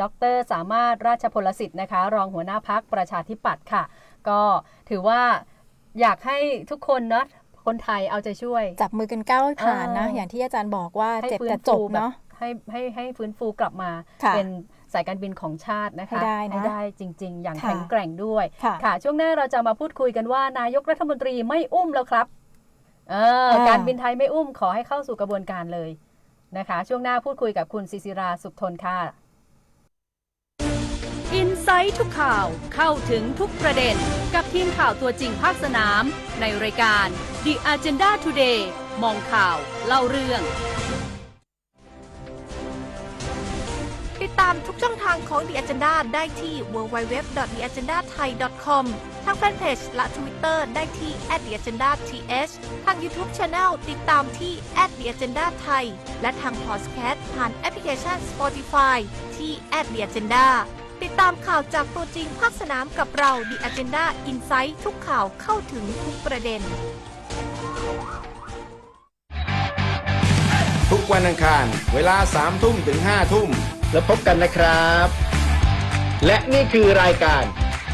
[0.00, 0.02] ด
[0.32, 3.82] ร สามารถราชพลสิทธิ์นะคะ รองหัวหน้าพักประชาธิปัตย์ค่ะ
[4.28, 4.40] ก็
[4.90, 5.20] ถือว่า
[6.00, 6.38] อยากให้
[6.70, 7.26] ทุกคนเนาะ
[7.66, 13.90] คนไทยเอาใจช่วย จับมือกันก้าวให้ผ่านนะเออออย่างที่อาจารย์บอกว่าให้เจ็บฟื้แต่นจฟูบแบบเนาะให้ให้ให้ฟื้นฟูกลับมา
[14.24, 14.48] ค่ะเป็น
[14.92, 22.26] สายการบินของชาตินะคะให้ได้นะได้จริง ๆ อย่างค่ะแข็งแกร่งด้วยค่ะค่ะ ช่วงหน้าเราจะมาพูดคุยกันว่านายกรัฐมนตรีไม่อุ้มแล้วครับ
[23.10, 23.14] เอ
[23.48, 25.90] ออ่าการบินไทยไม่อุ้มขอให้เข้าสู่กระบวนการเลย
[26.58, 28.98] นะคะ ช่วงหน้าพูดคุยกับคุณศิศิราสุขทนค่ะ
[31.34, 33.96] อินไซต์ทุกข่าวเข้าถึงทุกประเด็น
[34.34, 36.02] กับทีมข่าวตัวจริงภาคสนาม
[36.40, 37.06] ในรายการ
[37.44, 38.60] The Agenda Today
[39.02, 40.42] มองข่าว เล่าเรื่อง
[44.40, 48.84] ตามทุกช่องทางของ The Agenda ได้ที่ www.theagendathai.com
[49.24, 52.00] ทางแฟนเพจและ Twitter ได้ที่ @theagendath
[52.84, 54.52] ทาง YouTube Channel ติดตามที่
[54.88, 55.84] @theagendathai
[56.22, 58.98] และทางพอดแคสต์ผ่านแอปพลิเคชัน Spotify
[59.36, 59.52] ที่
[59.84, 60.46] @theagenda
[61.02, 66.62] ติดตามข่าวจากตัวจริงภาคสนามกับเรา The Agenda Insight ทุกข่าวเข้าถึงทุกประเด็น
[71.04, 73.48] กวันอังคาร เวลา3ทุ่มถึง5ทุ่ม
[73.92, 75.08] แล้วพบกันนะครับ
[76.26, 77.44] และนี่คือรายการ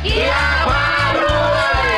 [0.05, 0.87] กีฬาพา
[1.23, 1.59] รว
[1.93, 1.97] ย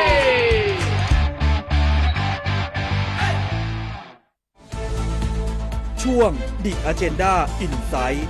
[6.03, 6.31] ช่วง
[6.65, 8.29] ดิกอเจนดาอินไซต์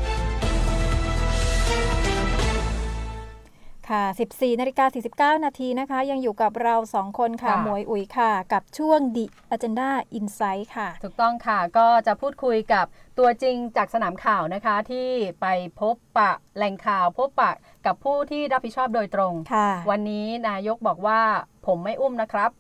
[3.93, 9.25] ค่ะ 14นาฬิกา49 นาทีนะคะ ยังอยู่กับเรา 2 คนค่ะ ค่ะ หมวยอุ๋ยค่ะ กับช่วง The
[9.55, 12.87] Agenda Insight ค่ะ ถูกต้องค่ะ ก็จะพูดคุยกับ
[13.19, 15.09] ตัวจริงจากสนามข่าวนะคะ ที่
[15.41, 15.47] ไป
[15.81, 17.53] พบปะแหล่งข่าวพบปะ
[17.87, 21.21] กับผู้ที่รับผิดชอบโดยตรง ค่ะ วันนี้นายกบอกว่า
[21.67, 22.51] ผมไม่อุ้มนะครับ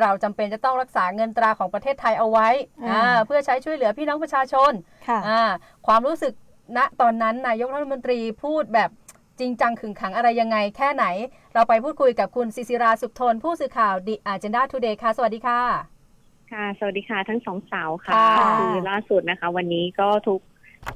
[0.00, 2.48] เราจำเป็นจะต้องรักษาเงินตราของประเทศไทยเอาไว้
[2.84, 4.72] อ่า อ่าเพื่อใช้ช่วยเหลือพี่น้องประชาชน
[5.08, 5.42] ค่ะ อ่า
[5.86, 6.32] ความรู้สึก
[6.76, 8.90] ณตอนนั้นนายกรัฐมนตรีพูดแบบ
[9.40, 11.04] จริงจังขึงขังอะไรยังไงแค่ไหน
[11.54, 15.60] เราไปพูดคุยกับคุณศิศิราสุขทน ผู้สื่อข่าว The Agenda Today ค่ะ สวัสดีค่ะ
[16.52, 20.40] ค่ะ สวัสดีค่ะทั้งสองสาวค่ะ ค่ะ คือล่าสุดนะคะ วันนี้ก็ทุก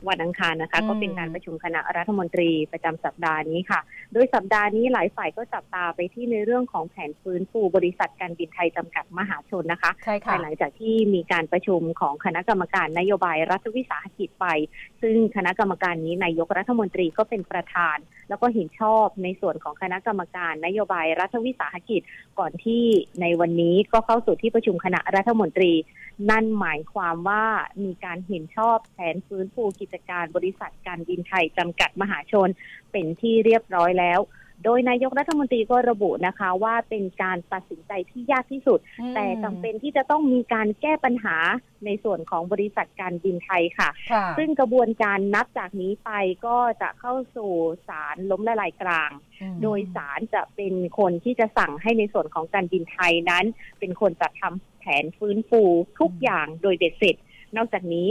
[0.09, 3.80] วันอังคารนะคะอืมก็เป็นการประชุมคณะรัฐมนตรีประจำสัปดาห์นี้ค่ะ
[4.12, 14.47] โดยสัปดาห์นี้หลายฝ่ายก็จับตาไปที่ในเรื่องของแผนฟื้นฟูบริษัทการบินไทยจำกัดมหาชนนะคะใช่ค่ะภายหลังจากที่มีการประชุมของคณะกรรมการนโยบายรัฐวิสาหกิจไป
[15.03, 17.97] ซึ่งคณะกรรมการนี้นายกรัฐมนตรีก็เป็นประธาน
[18.28, 22.01] แล้วก็เห็นชอบในส่วนของคณะกรรมการนโยบายรัฐวิสาหกิจ
[22.38, 22.82] ก่อนที่
[23.20, 25.72] ในวันนี้ก็เข้าสู่ที่ประชุมคณะรัฐมนตรี
[26.28, 27.44] นั่นหมายความว่า
[27.84, 32.48] มีการเห็นชอบแผนฟื้นฟูกิจการบริษัทการบินไทยจำกัดมหาชน
[32.92, 34.20] เป็นที่เรียบร้อยแล้ว
[34.64, 41.36] โดยนายกรัฐมนตรีก็ระบุนะคะ ว่าเป็นการตัดสินใจที่ยากที่สุดอืมแต่จำเป็นที่จะต้องมีการแก้ปัญหา
[41.86, 46.11] ในส่วนของบริษัทการบินไทยค่ะค่ะซึ่งกระบวนการนับจากนี้ไป
[46.46, 47.52] ก็จะเข้าสู่
[47.88, 49.11] ศาลล้มละลายกลาง
[49.42, 53.44] อืมโดยศาลจะเป็นคนที่จะสั่งให้ในส่วนของการบินไทยนั้น
[53.78, 55.62] เป็นคนจัดทำแผนฟื้นฟู
[56.00, 57.16] ทุกอย่างโดยเบ็ดเสร็จ
[57.56, 58.08] นอกจากนี้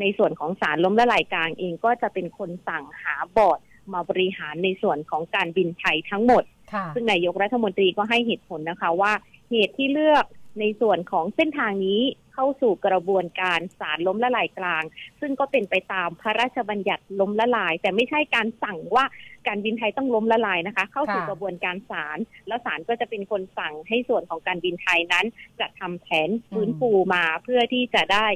[0.00, 3.60] ในส่วนของศาลล้มละลายกลางเองก็จะเป็นคนสั่งหาบอร์ด
[3.94, 9.12] มาบริหารในส่วนของการบินไทยทั้งหมดค่ะซึ่งนายกรัฐมนตรีก็ให้เหตุผลนะคะว่า
[9.50, 10.24] เหตุที่เลือก
[10.60, 12.00] ในส่วนของเส้นทางนี้
[12.34, 14.84] เข้าสู่กระบวนการศาลล้มละลายกลาง
[15.20, 19.04] ซึ่งก็เป็นไปตามพระราชบัญญัติล้มละลาย แต่ไม่ใช่การสั่งว่า
[19.46, 22.18] การบินไทยต้องล้มละลายนะคะ เข้าสู่ค่ะกระบวนการศาล
[22.48, 25.26] แล้วศาลก็จะเป็นคนสั่งให้ส่วนของการบินไทยนั้น
[25.60, 28.26] จะทำแผนฟื้นฟูมาเพื่อที่จะได้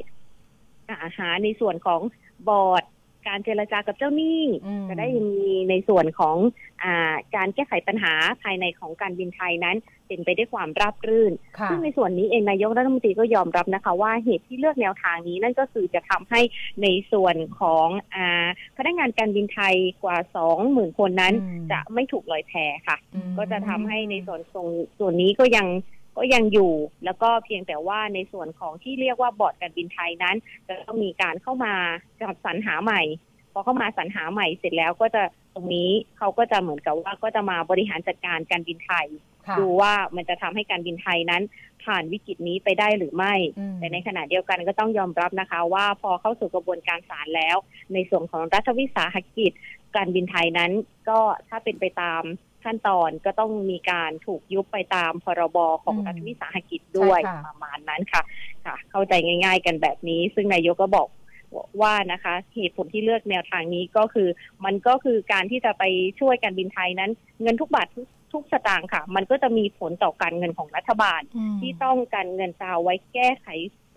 [0.89, 2.01] อ่าหาในส่วนของ
[2.47, 2.83] บอร์ด
[3.27, 6.37] การเจรจากับเจ้าหนี้ อืม จะได้มีในส่วนของ
[6.83, 8.13] อาการแก้ไขปัญหา
[8.43, 16.41] ภายในของการบินไทยนั้น เป็นไปได้วยความราบรื่น ค่ะ ซึ่งในส่วนนี้เองนายกรัฐมนตรีก็ยอมรับนะคะว่าเหตุที่เลือกแนวทางนี้นั่นก็คือจะทำให้
[16.81, 18.47] ในส่วนของอา
[18.77, 22.53] พนักงานการบินไทยกว่าสองหมื่นคนนั้น อืม จะไม่ถูกลอยแพ
[22.87, 24.67] ค่ะ อืม ก็จะทำให้ในส่วนตรง
[24.99, 25.67] ส่วนนี้ก็ยัง
[26.17, 26.73] ก็ยังอยู่
[27.05, 30.35] แล้วก็เพียงแต่ว่าในส่วนของที่เรียกว่าบอร์ดการบินไทยนั้น
[30.67, 31.73] จะต้องมีการเข้ามา
[32.21, 33.01] จัดสรรหาใหม่
[33.53, 39.07] พอเข้ามาสรรหาใหม่เสร็จแล้วก็จะตรงนี้เขาก็จะเหมือนกับว่าก็จะมาบริหารจัดการการบินไทย
[39.47, 41.43] ค่ะดูว่ามันจะทำให้การบินไทยนั้น
[41.83, 47.57] ผ่านวิกฤตนี้ไปได้หรือไม่อืมแต่ในขณะเดียวกันก็ต้องยอมรับนะคะ ว่าพอเข้าสู่กระบวนการศาลแล้ว
[47.93, 49.51] ในส่วนของรัฐวิสาหกิจ
[49.95, 50.71] การบินไทยนั้น
[51.09, 52.23] ก็ถ้าเป็นไปตาม
[52.65, 58.21] ขั้นตอนก็ต้องมีการถูกยุบไปตามพรบของอืมรัฐวิสาหกิจด้วยใช่ค่ะ ประมาณนั้นค่ะ
[58.65, 61.07] ค่ะ เข้าใจง่าย ๆ กันแบบนี้ ซึ่งนายกก็บอก
[61.81, 64.29] ว่านะคะเหตุผลที่เลือกแนวทางนี้ก็คือ
[64.65, 65.83] มันก็คือการที่จะไป
[66.19, 73.47] ช่วยการบินไทยนั้น เงินทุกบาททุกทุกสตางค์ค่ะ มันก็จะมีผลต่อการเงินของรัฐบาล อืม ที่ต้องการเงินจะเอาไว้แก้ไข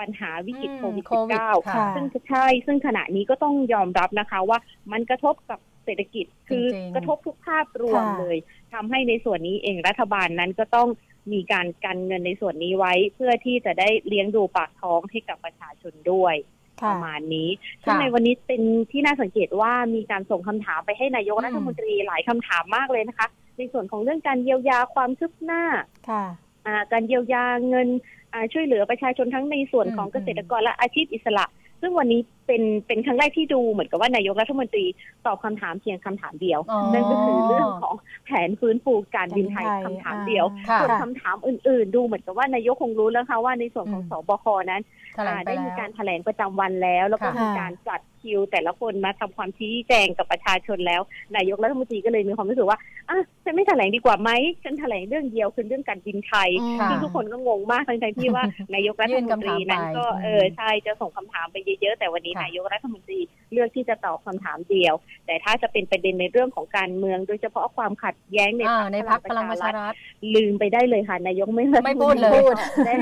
[0.01, 4.59] ปัญหาวิกฤตอืมโควิด โควิด -19 ค่ะซึ่งใช่ ซึ่งขณะนี้ก็ต้องยอมรับนะคะว่า
[4.93, 8.37] มันกระทบกับ เศรษฐกิจคือจริงๆกระทบทุกภาพรวมค่ะเลย
[8.75, 10.89] ทำให้ในส่วนนี้เองรัฐบาลนั้นก็ต้อง
[11.33, 16.35] มีการกันเงินในส่วนนี้ไว้ เพื่อที่จะได้เลี้ยงดูปากท้องให้กับประชาชนด้วย
[16.83, 17.49] ปค่ะระมาณนี้
[17.85, 23.29] ซึ่งในวันนี้เป็นที่น่าสังเกตว่ามีการส่งคำถามไปให้นายกอืมรัฐมนตรีหลายคำถามมากเลยนะคะ
[23.59, 25.65] ในส่วนของเรื่องการเยียวยาความคืบหน้า
[26.09, 26.25] ค่ะ
[26.67, 27.89] อ่าการเยียวยาเงิน
[28.33, 31.45] อ่าช่วยเหลือประชาชนทั้งในส่วนของอืมเกษตรกรและอาชีพอิสระ
[31.81, 34.85] ซึ่งวันนี้เป็นเป็นครั้งแรกที่ดูเหมือนกับว่านายกรัฐมนตรี
[35.27, 37.95] ตอบคำถามเพียงคำถามเดียว อ๋อ นั่นก็คือเรื่องของ
[38.25, 44.83] แผนฟื้นฟูการบินไทยการบินไทยคำถามเดียวค่ะส่วนคำถามอื่น ๆ ดูเหมือนกับว่านายกคงรู้แล้วค่ะว่าในส่วนของอืม สบคนั้น
[45.15, 51.03] แถลงอ่าไปได้แล้วมีการแถลงประจำวันแล้ว แล้วก็ค่ะ มีการจัด คิว แต่ละคนมาทำความชี้แจงกับประชาชนแล้ว
[51.37, 52.79] นายกรัฐมนตรีก็เลยมีความรู้สึกว่า
[53.11, 54.31] อะฉันไม่แถลงดีกว่าไหม
[54.65, 56.51] ฉันแถลงเรื่องเดียวคือเรื่องการบินไทย
[56.81, 58.45] ค่ะซึ่งทุกคนก็งงมากทั้งๆที่ว่า
[58.75, 63.19] นายกรัฐมนตรีนั้นก็ยื่นคำถามไปเออใช่จะส่งคำถามไปเยอะๆแต่วันนี้ค่ะนายกรัฐมนตรี
[63.53, 64.95] เลือกที่จะตอบคำถามเดียว
[65.27, 69.93] แต่ถ้าจะเป็นประเด็นในเรื่องของการเมือง โดยเฉพาะความขัดแย้งในอ่าพรรคในพักพลังประชารัฐ
[70.35, 72.55] ลืมไปได้เลยค่ะนายกไม่ไม่พูดเลยพูด
[72.87, 72.97] แน่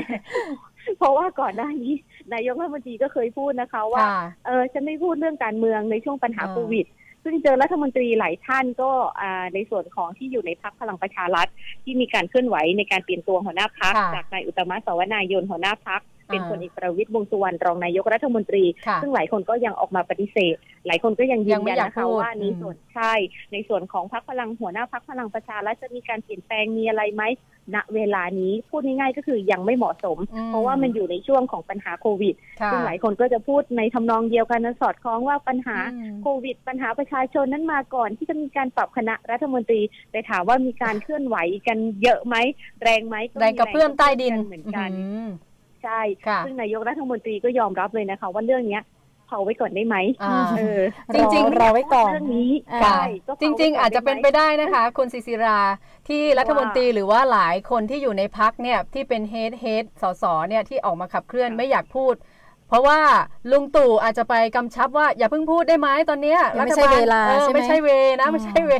[0.97, 1.93] เพราะว่าก่อนหน้านี้
[2.33, 6.85] นายกรัฐมนตรีก็เคยพูดนะคะ ว่าค่ะเออฉันไม่พูดเรื่องการเมืองในช่วงปัญหาอ่าโควิด
[7.23, 11.47] ซึ่งเจอรัฐมนตรีหลายท่านก็อ่าในส่วนของที่อยู่ในพักพลังประชารัฐ
[11.83, 20.55] ที่มีการเคลื่อนไหวในการเปลี่ยนตัวหัวหน้าพักค่ะจากนายอุตตมะสาวนายนหัวหน้าพัก เป็นอ่าพลเอกประวิตยวงษ์สุวรรณรองนายกรัฐมนตรีค่ะซึ่งหลายคนก็ยังออกมาปฏิเสธ
[20.87, 23.13] หลายคนก็ยังยืยันงไม่ยันอยากนะคะพูดว่าในอืมส่วนใช่
[23.53, 27.23] ในส่วนของพรรคพลังหัวหน้าพรรคพลังประชารัฐจะมีการเปลี่ยนแปลงมีอะไรไหม
[27.75, 42.35] ณเวลานี้พูดง่ายๆก็คือยังไม่เหมาะสมอืมเพราะว่ามันอยู่ในช่วงของปัญหาโควิดค่ะซึ่งหลายคนก็จะพูดในทำนองเดียวกันนะสอดคล้องว่าปัญหาอืมโควิด ปัญหาประชาชนนั้นมาก่อน ที่จะมีการปรับคณะรัฐมนตรี แต่ถามว่ามีการเคลื่อนไหวกันเยอะไหม
[42.83, 45.29] แรงไหมมีแรงกระเพื่อมใต้ดินเหมือนกันอืม
[45.83, 48.83] ใช่ค่ะซึ่งนายกรัฐมนตรีก็ยอมรับเลยนะคะ ว่าเรื่องเนี้ย
[49.27, 50.81] เผาไว้ก่อนได้ไหมอ่าเออ
[51.13, 55.59] จริงๆรอไว้ก่อนเรื่องนี้อ่าค่ะใช่ก็เผจไว้ริงๆก่อาจจะเป็นไปด้หมได้นะคะ คุณศิศิรา
[56.09, 62.13] ที่รัฐมนตรีหรือว่าหลายคนที่อยู่ในพักเนี่ยที่เป็นเฮดเฮดสสเนี่ยที่ออกมาขับเคลื่อนค่ะไม่อยากพูด
[62.69, 62.99] เพราะว่า
[63.51, 67.89] ลุงตู่อาจจะไปกำชับว่าอย่าเพิ่งพูดได้ไหมตอนเนี้ยยังไม่รัฐใช่บาลเวลาออใช่ไหม ไม่ใช่เว
[68.19, 68.73] นะไม่ใช่เว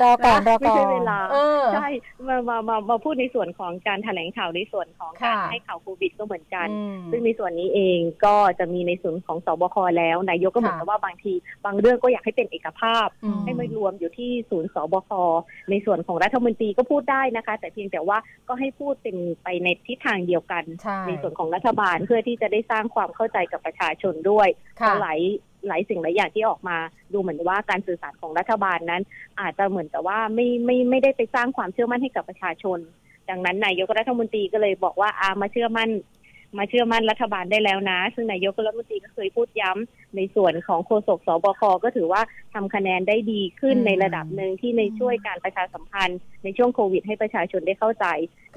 [0.00, 1.88] รอก่อนรอไม่ก่อใช่นเวลาเออใช่
[2.28, 11.32] มามามามาพูดในส่วนของการแถลงข่าวในส่วนของการค่ะให้ข่าวโควิดก็เหมือนกัน อืม ซึ่งในส่วนนี้เองก็จะมีในส่วนของสบคแล้วนายกก็เหมือนกับว่าบางที
[11.64, 15.10] บางเรื่องก็อยากให้เป็นเอกภาพ อืม ให้ไม่รวมอยู่ที่ศูนย์สบค
[15.70, 18.18] ในส่วนของรัฐมนตรีก็พูดได้นะคะ แต่เพียงแต่ว่า
[18.48, 24.48] ก็ให้พูดเป็นไปในทิศทางเดียวกัน ใช่ส่วนของรัฐบาลเพื่อที่จะได้สร้างความเข้าใจกับประชาชนด้วย
[24.80, 25.20] ค่ะเพราะหลาย
[25.68, 26.76] หลายสิ่งหลายอย่างที่ออกมา
[27.12, 29.02] ดูเหมือนว่าการสื่อสารของรัฐบาลนั้น
[29.40, 32.78] อาจจะเหมือนกับว่าไม่ไม่ไม่ได้ไปสร้างความเชื่อมั่นให้กับประชาชน
[33.30, 35.90] ดังนั้นนายกรัฐมนตรีก็เลยบอกว่าอามาเชื่อมั่น
[36.58, 42.22] มาเชื่อมั่นรัฐบาลได้แล้วนะ ซึ่งนายกรัฐมนตรีก็เคยพูดย้ำในส่วนของโฆษกสบคก็ถือว่า
[42.54, 48.06] ทำคะแนนได้ดีขึ้นอืมในระดับหนึ่งที่ในช่วยการประชาสัมพันธ์ในช่วงโควิด ให้ประชาชนได้เข้าใจ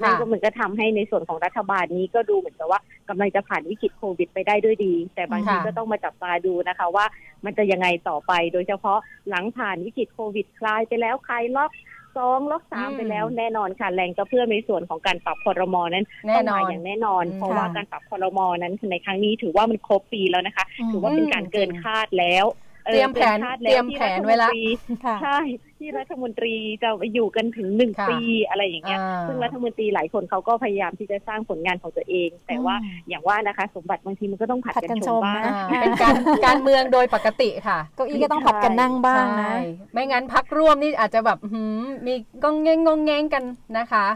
[0.02, 7.06] นั่นก็เหมือนก็ทำให้ในส่วนของรัฐบาลนี้ก็ดูเหมือนกับว่ากำลังจะผ่านวิกฤตโควิด ไปได้ด้วยดี แต่บางทีค่ะก็ต้องมาจับตาดูนะคะว่า
[7.44, 11.70] มันจะยังไงต่อไป โดยเฉพาะหลังผ่านวิกฤตโควิดคลายไปแล้วคลายล็อก
[12.16, 25.38] สองล็อกสามอืมไปแล้วแน่นอนค่ะแรงกระเพื่อมในส่วนของการปรับคอรมอนั้นแน่ต้องนอมานอย่างแน่นอนอืมเพราะว่าค่ะการปรับคอรมอนั้นในครั้งนี้ถือว่ามันครบปีแล้วนะคะอืมถือว่าเป็นการเกินคาดแล้วออ เตรียมแผนกิคาดเตรียมแผนไว้ละที่รัฐมนตรีค่ะใช่
[25.78, 28.18] ที่รัฐมนตรีจะอยู่กันถึงหนึ่งค่ะปี
[28.48, 36.14] อะไรอย่างเงี้ยอ่าซึ่งรัฐมนตรีหลายคนเขาก็พยายามที่จะสร้างผลงานของตัวเอง แต่ว่าอืมอย่างว่านะคะ สมบัติบางทีมันก็ต้องผัดผัดกักันนชชมมบ้างนะอ่าเป็นการ
[36.46, 39.58] การเมืองโดยปกติค่ะเก้าอี้ก็ต้องผัดกันนั่งบ้างนะใช่
[39.92, 42.14] ไม่งั้นพักร่วมนี่อาจจะแบบหืมมี
[42.44, 43.44] กองเง้งงองแงงกัน
[43.78, 44.06] นะคะ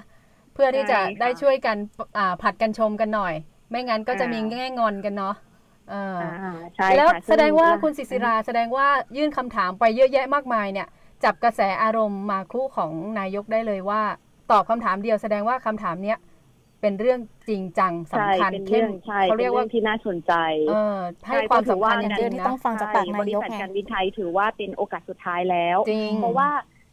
[0.55, 1.77] เพื่อที่จะใช่ค่ะได้ช่วยกัน
[2.17, 3.35] อ่าผัดกันชมกันหน่อย
[3.71, 6.27] ไม่งั้นก็จะมีอ่าแง่งอนกันเนาะเอออ่า
[6.77, 10.89] ใช่แล้วค่ะแสดงว่าซึ่คุณศิศิราแสดงว่ายื่นคำถามไปเยอะแยะมากมายเนี่ย
[11.25, 14.03] จับกระแสอารมณ์มาคู่ของนายกได้เลยว่า
[14.51, 16.19] ตอบคำถามเดียวแสดงว่าคำถามเนี้ย
[16.81, 20.33] เป็นเรื่องจริงจังสำใช่คัญเป็นเข้เรื่มองใช่เขาเป็เรีนยกเรื่ว่าองที่น่าสนใจ
[20.67, 20.73] เออ
[21.29, 26.49] ให้ความสำคัญจใช่ริงที่ๆนะต้องฟังจากปากนายกใช่บริษัทไงการบินไทยถือว่าเป็นโอกาสสุดท้ายแล้วจริงเพราะว่า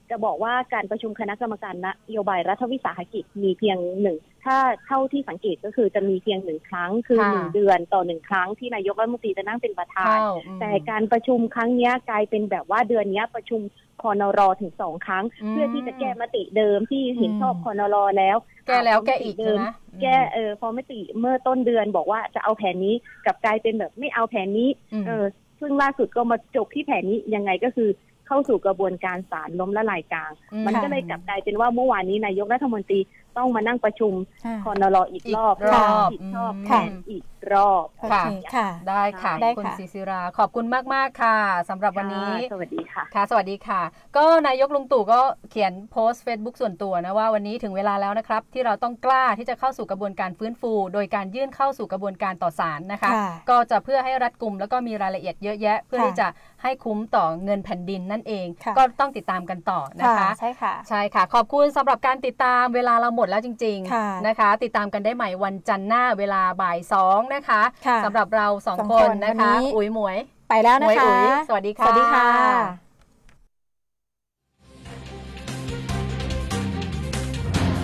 [0.10, 10.18] จะบอกว่าการประชุมคณะกรรมการนโยบายรัฐวิสาหกิจมีเพียงหนึ่งถ้าเท่าที่สังเกตก็คือจะมีเพียงหนึ่งครั้ง คือหนึ่งเดือนต่อหนึ่งครั้งที่นายกรัฐมนตรีจะนั่งเป็นประธาน
[10.60, 13.62] แต่การประชุมครั้งนี้กลายเป็นแบบว่าเดือนนี้ประชุม
[14.02, 18.38] คอนรอถึงสองครั้ง เพื่อที่จะแก้มติเดิมที่เห็นชอบคอนรอแล้ว
[18.68, 19.60] แก้แล้วแก้อีกเดิม
[20.02, 22.96] แก้เออพอมติเมื่อต้นเดือนบอกว่าจะเอาแผนนี้
[23.26, 24.70] กับกลายเป็นแบบไม่เอาแผนนี้
[25.08, 25.26] เออ
[25.60, 27.90] ซึ่งล่าสุดก็มาจบที่แผนนี้ยังไงก็คือ
[28.28, 33.00] เข้าสู่กระบวนการศาลล้มละลายกลางอืมมันก็เลยกลับกลายเป็นว่าเมื่อวานนี้นายกรัฐมนตรี
[33.38, 34.14] ต้องมานั่งประชุม
[34.46, 37.24] ค่ะคอนรออีกรอบอีกรอบผิดชอบอืมแผนอีก
[37.54, 41.38] รอบโอเคค่ะ ได้ค่ะได้คุณค่ะศิศิราขอบคุณมากๆค่ะ
[41.70, 43.82] สำหรับวันนี้ค่ะสวัสดีค่ะค่ะ สวัสดีค่ะ
[44.18, 45.20] ก็นายกลุงตู่ก็
[45.50, 56.28] เขียนโพสต์ Facebook ส่วนตัวนะว่าวันนี้ถึงเวลาแล้วนะครับ ที่เราต้องกล้าที่จะเข้าสู่กระบวนการฟื้นฟู โดยการยื่นเข้าสู่กระบวนการต่อศาลนะคะค่ะก็จะเพื่อให้รัดกุมแล้วก็มีรายละเอียดเยอะแยะ เพื่อค่ะที่จะ
[56.64, 70.18] ให้คุ้มต่อเงินแผ่นดินนั่นเองค่ะก็ต้องติดตามกันต่อนะคะใช่ค่ะใช่ค่ะ ขอบคุณสำหรับการติดตามเวลาเราหมดแล้วจริงค่ะๆนะคะ ติดตามกันได้ใหม่วันจันทร์หน้าเวลาบ่ายสองนะคะค่ะสำหรับเราสองสองคคนนนะคะวันนี้อุ๋ยหมวย
[70.50, 72.28] ไปแล้วหมนะวยคะอุ๋ยสวัสดีค่ะสวัสดีค่ะ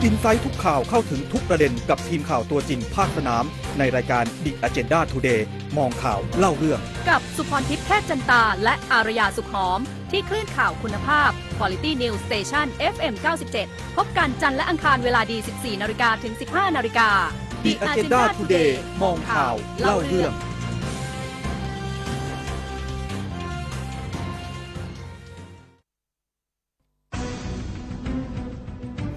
[0.02, 3.44] คอินไซต์ทุกข่าวเข้าถึงทุกประเด็นกับทีมข่าวตัวจริงภาคสนาม
[3.80, 5.42] ในรายการ The Agenda Today
[5.78, 6.80] มองข่าวเล่าเรื่อง
[7.10, 9.80] กับสุพรทิพย์แพทย์จันตา และอารยาสุขหอม
[10.12, 13.14] ที่คลื่นข่าวคุณภาพ Quality News Station FM
[13.56, 17.10] 97 พบกันจันทร์และอังคารเวลาดี 14 นาฬิกาถึง 15 นาฬิกา
[17.64, 20.34] The Agenda Today มองข่าวเล่าเรื่อง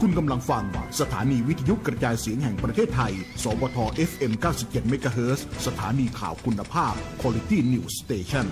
[0.00, 0.64] คุณกำลังฟัง
[1.00, 3.78] สถานีวิทยุกระจายเสียงแห่งประเทศไทย สวท
[4.10, 4.32] FM
[4.62, 8.46] 97 MHz สถานีข่าวคุณภาพ Quality News Station